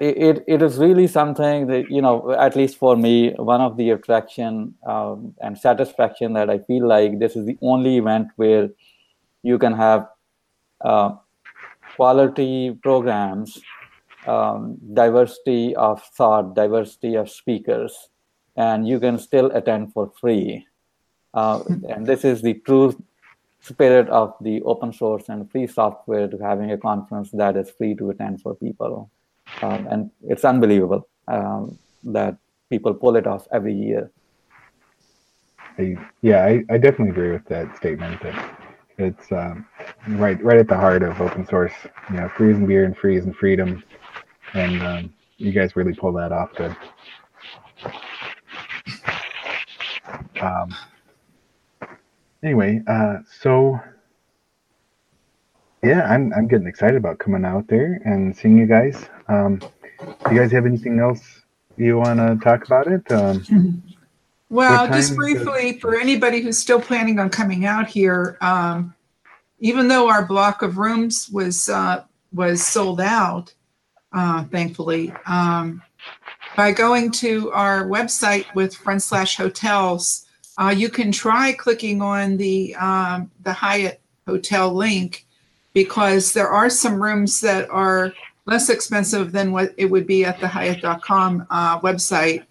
it, 0.01 0.45
it, 0.47 0.63
is 0.63 0.79
really 0.79 1.07
something 1.07 1.67
that 1.69 1.91
you 1.91 2.03
know 2.03 2.33
at 2.33 2.57
least 2.57 2.79
for 2.79 2.97
me 2.97 3.33
one 3.35 3.61
of 3.61 3.77
the 3.77 3.91
attraction 3.91 4.75
um, 4.87 5.35
and 5.41 5.57
satisfaction 5.57 6.33
that 6.33 6.51
i 6.51 6.59
feel 6.59 6.87
like 6.87 7.19
this 7.19 7.37
is 7.37 7.47
the 7.47 7.57
only 7.63 7.97
event 7.97 8.29
where 8.37 8.69
you 9.43 9.59
can 9.59 9.73
have 9.73 10.07
uh, 10.81 11.11
quality 11.97 12.77
programs 12.83 13.61
um, 14.29 14.77
diversity 14.95 15.75
of 15.77 16.03
thought 16.17 16.55
diversity 16.55 17.15
of 17.15 17.31
speakers 17.31 18.09
and 18.57 18.87
you 18.87 19.01
can 19.01 19.19
still 19.19 19.51
attend 19.53 19.93
for 19.93 20.13
free 20.21 20.67
uh, 21.35 21.63
and 21.89 22.07
this 22.07 22.25
is 22.25 22.43
the 22.43 22.55
true 22.55 22.97
spirit 23.61 24.09
of 24.09 24.35
the 24.41 24.63
open 24.63 24.93
source 24.93 25.29
and 25.29 25.51
free 25.51 25.67
software 25.67 26.29
to 26.29 26.39
having 26.39 26.71
a 26.73 26.79
conference 26.79 27.31
that 27.33 27.57
is 27.57 27.71
free 27.71 27.95
to 27.95 28.11
attend 28.11 28.41
for 28.41 28.55
people 28.55 29.11
um, 29.63 29.87
and 29.91 30.11
it's 30.23 30.45
unbelievable 30.45 31.09
um, 31.27 31.79
that 32.05 32.37
people 32.71 32.95
pull 32.95 33.17
it 33.17 33.27
off 33.27 33.47
every 33.53 33.75
year. 33.75 34.11
I, 35.79 35.97
yeah, 36.23 36.45
I, 36.45 36.65
I 36.71 36.79
definitely 36.79 37.11
agree 37.11 37.33
with 37.33 37.45
that 37.47 37.77
statement. 37.77 38.21
That 38.23 38.59
it's 38.99 39.31
um, 39.31 39.67
right 40.09 40.43
right 40.43 40.59
at 40.59 40.69
the 40.69 40.77
heart 40.77 41.03
of 41.03 41.21
open 41.21 41.47
source. 41.47 41.73
You 42.11 42.17
know, 42.17 42.29
free 42.31 42.53
and 42.53 42.67
beer 42.67 42.85
and 42.85 42.97
free 42.97 43.19
and 43.19 43.35
freedom, 43.37 43.83
and 44.55 44.83
um, 44.83 45.15
you 45.37 45.53
guys 45.53 45.77
really 45.77 45.95
pull 45.95 46.13
that 46.15 46.33
off 46.33 46.55
good. 46.55 46.77
Um, 50.41 50.75
anyway, 52.43 52.83
uh, 52.87 53.19
so 53.41 53.79
yeah, 55.83 56.03
I'm 56.13 56.33
I'm 56.35 56.49
getting 56.49 56.67
excited 56.67 56.97
about 56.97 57.19
coming 57.19 57.45
out 57.45 57.69
there 57.69 58.01
and 58.05 58.37
seeing 58.37 58.57
you 58.57 58.67
guys. 58.67 59.09
Um, 59.29 59.57
do 59.59 60.35
you 60.35 60.41
guys 60.41 60.53
have 60.53 60.67
anything 60.67 61.01
else 61.01 61.43
you 61.77 61.99
want 61.99 62.19
to 62.19 62.39
talk 62.43 62.65
about 62.65 62.87
it? 62.87 63.11
Um, 63.13 63.83
Well, 64.51 64.87
just 64.87 65.15
briefly, 65.15 65.79
for 65.79 65.99
anybody 65.99 66.41
who's 66.41 66.59
still 66.59 66.81
planning 66.81 67.19
on 67.19 67.29
coming 67.29 67.67
out 67.67 67.87
here, 67.87 68.39
um, 68.41 68.95
even 69.61 69.89
though 69.89 70.09
our 70.09 70.25
block 70.25 70.63
of 70.63 70.79
rooms 70.79 71.29
was 71.31 71.69
uh, 71.69 72.05
was 72.33 72.67
sold 72.67 73.01
out, 73.01 73.53
uh, 74.13 74.45
thankfully, 74.45 75.13
um, 75.27 75.83
by 76.57 76.73
going 76.73 77.11
to 77.13 77.51
our 77.53 77.85
website 77.85 78.47
with 78.55 78.75
front 78.75 79.03
slash 79.03 79.37
hotels, 79.37 80.27
uh, 80.59 80.75
you 80.77 80.89
can 80.89 81.13
try 81.13 81.53
clicking 81.53 82.03
on 82.03 82.37
the 82.37 82.75
um, 82.77 83.31
the 83.43 83.53
Hyatt 83.53 84.01
hotel 84.27 84.73
link 84.75 85.27
because 85.73 86.33
there 86.33 86.49
are 86.49 86.69
some 86.69 87.01
rooms 87.01 87.41
that 87.41 87.69
are 87.71 88.13
less 88.47 88.71
expensive 88.71 89.31
than 89.31 89.53
what 89.53 89.75
it 89.77 89.87
would 89.87 90.07
be 90.07 90.25
at 90.25 90.41
the 90.41 90.49
Hyatt.com 90.49 91.47
uh, 91.51 91.79
website. 91.81 92.45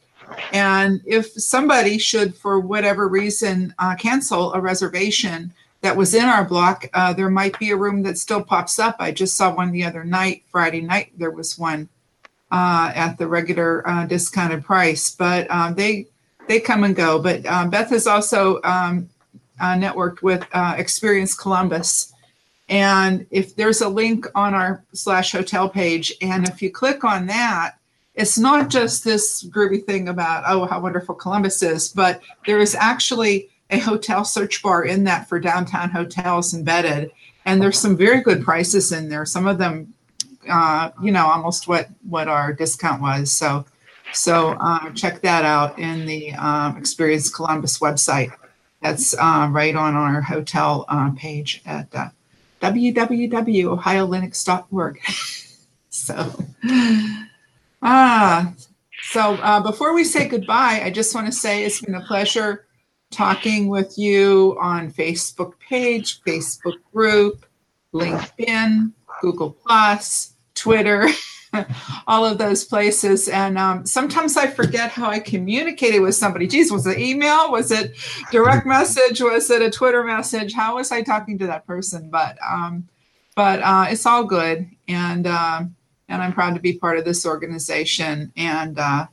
And 0.53 1.01
if 1.05 1.31
somebody 1.31 1.97
should, 1.97 2.35
for 2.35 2.59
whatever 2.59 3.07
reason, 3.07 3.73
uh, 3.79 3.95
cancel 3.95 4.53
a 4.53 4.61
reservation 4.61 5.53
that 5.87 5.95
was 5.95 6.13
in 6.13 6.25
our 6.25 6.43
block, 6.43 6.85
uh, 6.93 7.13
there 7.13 7.29
might 7.29 7.57
be 7.57 7.71
a 7.71 7.77
room 7.77 8.03
that 8.03 8.17
still 8.17 8.43
pops 8.43 8.77
up. 8.77 8.97
I 8.99 9.13
just 9.13 9.37
saw 9.37 9.55
one 9.55 9.71
the 9.71 9.85
other 9.85 10.03
night, 10.03 10.43
Friday 10.51 10.81
night, 10.81 11.13
there 11.17 11.31
was 11.31 11.57
one 11.57 11.87
uh, 12.51 12.91
at 12.93 13.17
the 13.17 13.25
regular 13.25 13.87
uh, 13.87 14.05
discounted 14.05 14.65
price, 14.65 15.15
but 15.15 15.49
um, 15.49 15.75
they 15.75 16.07
they 16.49 16.59
come 16.59 16.83
and 16.83 16.93
go. 16.93 17.19
But 17.19 17.45
um, 17.45 17.69
Beth 17.69 17.89
has 17.91 18.05
also 18.05 18.59
um, 18.65 19.09
uh, 19.61 19.75
networked 19.75 20.21
with 20.21 20.45
uh, 20.51 20.75
Experience 20.77 21.33
Columbus. 21.33 22.11
And 22.67 23.25
if 23.31 23.55
there's 23.55 23.79
a 23.79 23.87
link 23.87 24.27
on 24.35 24.53
our 24.53 24.83
slash 24.91 25.31
hotel 25.31 25.69
page, 25.69 26.11
and 26.21 26.49
if 26.49 26.61
you 26.61 26.69
click 26.69 27.05
on 27.05 27.27
that, 27.27 27.75
it's 28.13 28.37
not 28.37 28.69
just 28.69 29.05
this 29.05 29.45
groovy 29.45 29.85
thing 29.85 30.09
about 30.09 30.43
oh 30.47 30.65
how 30.65 30.81
wonderful 30.81 31.15
Columbus 31.15 31.63
is, 31.63 31.87
but 31.87 32.19
there 32.45 32.59
is 32.59 32.75
actually 32.75 33.47
a 33.69 33.79
hotel 33.79 34.23
search 34.23 34.63
bar 34.63 34.85
in 34.85 35.03
that 35.05 35.27
for 35.27 35.39
downtown 35.39 35.89
hotels 35.89 36.53
embedded, 36.53 37.09
and 37.45 37.59
there's 37.61 37.79
some 37.79 37.97
very 37.97 38.21
good 38.21 38.43
prices 38.43 38.91
in 38.91 39.09
there. 39.09 39.25
Some 39.25 39.47
of 39.47 39.57
them, 39.57 39.93
uh, 40.49 40.91
you 41.01 41.11
know, 41.11 41.25
almost 41.27 41.67
what 41.67 41.89
what 42.07 42.27
our 42.27 42.53
discount 42.53 43.01
was. 43.01 43.31
So, 43.31 43.65
so 44.13 44.51
uh, 44.59 44.91
check 44.91 45.21
that 45.21 45.45
out 45.45 45.79
in 45.79 46.05
the 46.05 46.33
um, 46.33 46.77
Experience 46.77 47.29
Columbus 47.29 47.79
website. 47.79 48.31
That's 48.81 49.15
uh, 49.17 49.47
right 49.51 49.75
on 49.75 49.95
our 49.95 50.21
hotel 50.21 50.85
uh, 50.87 51.11
page 51.11 51.61
at 51.65 51.87
uh, 51.93 52.09
www.ohiolinux.org. 52.61 55.01
so. 55.89 56.45
Ah, 57.81 58.53
so 59.03 59.35
uh, 59.35 59.61
before 59.61 59.93
we 59.93 60.03
say 60.03 60.27
goodbye, 60.27 60.81
I 60.83 60.89
just 60.89 61.13
want 61.13 61.27
to 61.27 61.31
say 61.31 61.63
it's 61.63 61.81
been 61.81 61.95
a 61.95 62.01
pleasure 62.01 62.66
talking 63.11 63.67
with 63.67 63.97
you 63.97 64.57
on 64.59 64.91
Facebook 64.91 65.53
page, 65.59 66.21
Facebook 66.23 66.77
group, 66.93 67.45
LinkedIn, 67.93 68.91
Google 69.21 69.51
Plus, 69.51 70.33
Twitter, 70.55 71.07
all 72.07 72.25
of 72.25 72.37
those 72.37 72.65
places. 72.65 73.29
And 73.29 73.57
um, 73.57 73.85
sometimes 73.85 74.37
I 74.37 74.47
forget 74.47 74.91
how 74.91 75.09
I 75.09 75.19
communicated 75.19 75.99
with 75.99 76.15
somebody. 76.15 76.47
Geez, 76.47 76.71
was 76.71 76.85
it 76.85 76.99
email? 76.99 77.51
Was 77.51 77.71
it 77.71 77.95
direct 78.31 78.65
message? 78.65 79.21
Was 79.21 79.49
it 79.49 79.61
a 79.61 79.69
Twitter 79.69 80.03
message? 80.03 80.53
How 80.53 80.75
was 80.75 80.91
I 80.91 81.01
talking 81.01 81.37
to 81.39 81.47
that 81.47 81.65
person? 81.65 82.09
But 82.09 82.37
um, 82.47 82.87
but 83.35 83.61
uh, 83.61 83.85
it's 83.89 84.05
all 84.07 84.23
good, 84.23 84.67
and 84.87 85.27
um, 85.27 85.75
and 86.09 86.23
I'm 86.23 86.33
proud 86.33 86.55
to 86.55 86.59
be 86.59 86.73
part 86.73 86.97
of 86.97 87.05
this 87.05 87.25
organization 87.25 88.31
and 88.35 88.79
uh, 88.79 89.05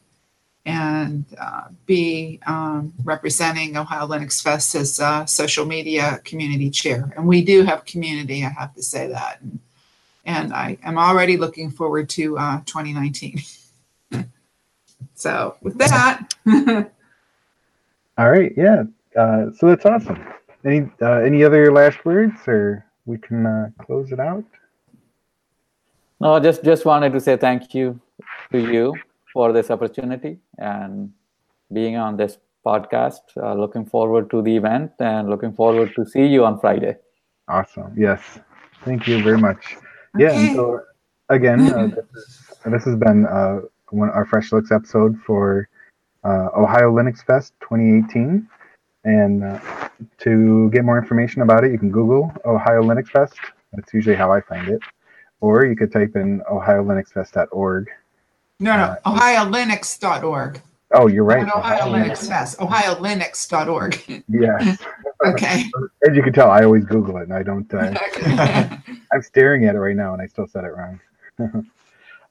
and 0.67 1.25
uh, 1.39 1.65
be 1.85 2.41
um, 2.47 2.93
representing 3.05 3.77
Ohio 3.77 4.07
Linux 4.07 4.43
Fest 4.43 4.75
as 4.75 4.99
uh, 4.99 5.27
social 5.27 5.67
media 5.67 6.21
community 6.25 6.71
chair. 6.71 7.13
And 7.17 7.27
we 7.27 7.45
do 7.45 7.63
have 7.65 7.85
community, 7.85 8.45
I 8.45 8.49
have 8.49 8.75
to 8.75 8.83
say 8.83 9.09
that. 9.09 9.41
And, 9.43 9.59
and 10.25 10.55
I 10.55 10.79
am 10.83 10.97
already 10.97 11.37
looking 11.37 11.71
forward 11.71 12.09
to 12.11 12.39
uh, 12.39 12.61
2019. 12.65 13.43
so 15.15 15.57
with 15.61 15.77
that, 15.79 16.35
all 18.17 18.31
right, 18.31 18.53
yeah. 18.57 18.85
Uh, 19.17 19.51
so 19.57 19.69
that's 19.69 19.85
awesome. 19.85 20.25
Any 20.65 20.91
uh, 21.03 21.21
any 21.21 21.45
other 21.45 21.71
last 21.71 22.05
words, 22.07 22.35
or 22.47 22.87
we 23.05 23.19
can 23.19 23.45
uh, 23.45 23.71
close 23.79 24.13
it 24.13 24.19
out? 24.19 24.45
No, 26.21 26.35
i 26.35 26.41
just 26.41 26.65
just 26.65 26.87
wanted 26.87 27.13
to 27.13 27.21
say 27.21 27.37
thank 27.37 27.75
you 27.75 28.01
to 28.51 28.59
you 28.59 28.95
for 29.35 29.53
this 29.53 29.71
opportunity 29.71 30.39
and 30.57 31.13
being 31.73 31.97
on 31.97 32.17
this 32.17 32.39
podcast. 32.65 33.21
Uh, 33.37 33.55
looking 33.55 33.85
forward 33.85 34.31
to 34.31 34.41
the 34.41 34.57
event 34.57 34.93
and 35.01 35.29
looking 35.29 35.53
forward 35.53 35.93
to 35.97 36.07
see 36.07 36.25
you 36.25 36.47
on 36.47 36.59
Friday. 36.59 36.97
Awesome. 37.49 37.93
Yes. 37.97 38.23
Thank 38.85 39.07
you 39.07 39.23
very 39.23 39.39
much. 39.39 39.77
Yeah. 40.17 40.29
Okay. 40.29 40.47
And 40.47 40.57
so 40.57 40.81
again, 41.29 41.61
uh, 41.75 41.87
this, 41.89 42.25
is, 42.25 42.51
this 42.65 42.85
has 42.85 42.97
been 42.97 43.27
uh, 43.27 43.61
one 43.91 44.09
our 44.11 44.25
Fresh 44.25 44.53
Looks 44.53 44.73
episode 44.73 45.19
for 45.27 45.69
uh, 46.25 46.49
Ohio 46.57 46.91
Linux 46.93 47.25
Fest 47.25 47.53
2018. 47.61 48.49
And 49.05 49.45
uh, 49.45 49.61
to 50.19 50.71
get 50.71 50.85
more 50.85 50.99
information 50.99 51.43
about 51.43 51.65
it, 51.65 51.73
you 51.73 51.79
can 51.79 51.91
Google 51.91 52.33
Ohio 52.47 52.83
Linux 52.83 53.09
Fest. 53.09 53.35
That's 53.73 53.93
usually 53.93 54.17
how 54.17 54.33
I 54.33 54.41
find 54.41 54.69
it. 54.69 54.81
Or 55.41 55.67
you 55.67 55.77
could 55.77 55.93
type 55.93 56.17
in 56.17 56.41
ohiolinuxfest.org. 56.51 57.91
No, 58.61 58.77
no, 58.77 58.97
Uh, 59.05 59.19
ohiolinux.org. 59.19 60.61
Oh, 60.93 61.09
you're 61.09 61.25
right. 61.25 61.45
Not 61.45 61.57
Ohio 61.57 61.93
Linux 61.93 62.29
Fest, 62.29 62.59
ohiolinux.org. 62.59 64.25
Yes. 64.29 64.79
Okay. 65.25 65.65
As 66.07 66.15
you 66.15 66.23
can 66.23 66.35
tell, 66.35 66.51
I 66.51 66.65
always 66.65 66.85
Google 66.85 67.17
it 67.17 67.23
and 67.23 67.33
I 67.33 67.43
don't. 67.43 67.73
Uh, 67.73 67.95
I'm 69.11 69.23
staring 69.23 69.65
at 69.65 69.75
it 69.75 69.79
right 69.79 69.97
now 69.97 70.13
and 70.13 70.21
I 70.21 70.27
still 70.27 70.47
said 70.47 70.65
it 70.65 70.73
wrong. 70.77 71.01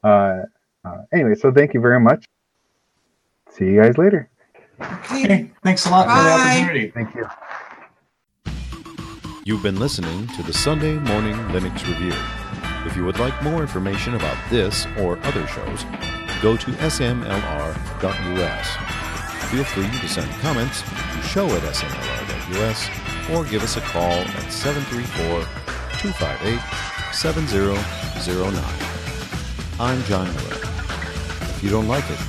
uh, 0.03 0.43
uh, 0.85 1.01
anyway, 1.11 1.33
so 1.33 1.51
thank 1.51 1.73
you 1.73 1.79
very 1.81 1.99
much. 1.99 2.25
See 3.49 3.65
you 3.65 3.81
guys 3.81 3.97
later. 3.97 4.29
Okay. 4.79 5.21
Hey, 5.21 5.51
thanks 5.63 5.87
a 5.87 5.89
lot 5.89 6.03
for 6.03 6.09
the 6.09 6.29
Bye. 6.29 6.59
opportunity. 6.59 6.91
Thank 6.91 7.15
you. 7.15 7.27
You've 9.43 9.63
been 9.63 9.79
listening 9.79 10.27
to 10.27 10.43
the 10.43 10.53
Sunday 10.53 10.93
Morning 10.93 11.35
Linux 11.49 11.87
Review. 11.87 12.13
If 12.85 12.95
you 12.97 13.05
would 13.05 13.19
like 13.19 13.41
more 13.41 13.61
information 13.61 14.15
about 14.15 14.37
this 14.49 14.85
or 14.97 15.17
other 15.23 15.47
shows, 15.47 15.85
go 16.41 16.57
to 16.57 16.71
smlr.us. 16.71 18.67
Feel 19.51 19.63
free 19.63 19.89
to 19.99 20.07
send 20.07 20.29
comments 20.41 20.81
to 20.81 21.21
show 21.21 21.47
at 21.47 21.61
smlr.us 21.61 22.89
or 23.31 23.45
give 23.45 23.63
us 23.63 23.77
a 23.77 23.81
call 23.81 24.11
at 24.11 24.51
734 24.51 25.43
258 25.99 26.59
7009. 27.13 28.63
I'm 29.79 30.03
John 30.03 30.27
Miller. 30.35 30.59
If 31.41 31.63
you 31.63 31.69
don't 31.69 31.87
like 31.87 32.03
it, 32.09 32.19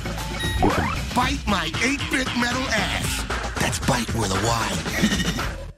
you 0.63 0.69
can 0.69 0.85
Byte 1.15 1.47
my 1.47 1.69
8-bit 1.75 2.27
metal 2.37 2.61
ass. 2.71 3.23
That's 3.61 3.79
bite 3.79 4.13
with 4.15 4.31
a 4.31 4.45
Y. 4.45 5.65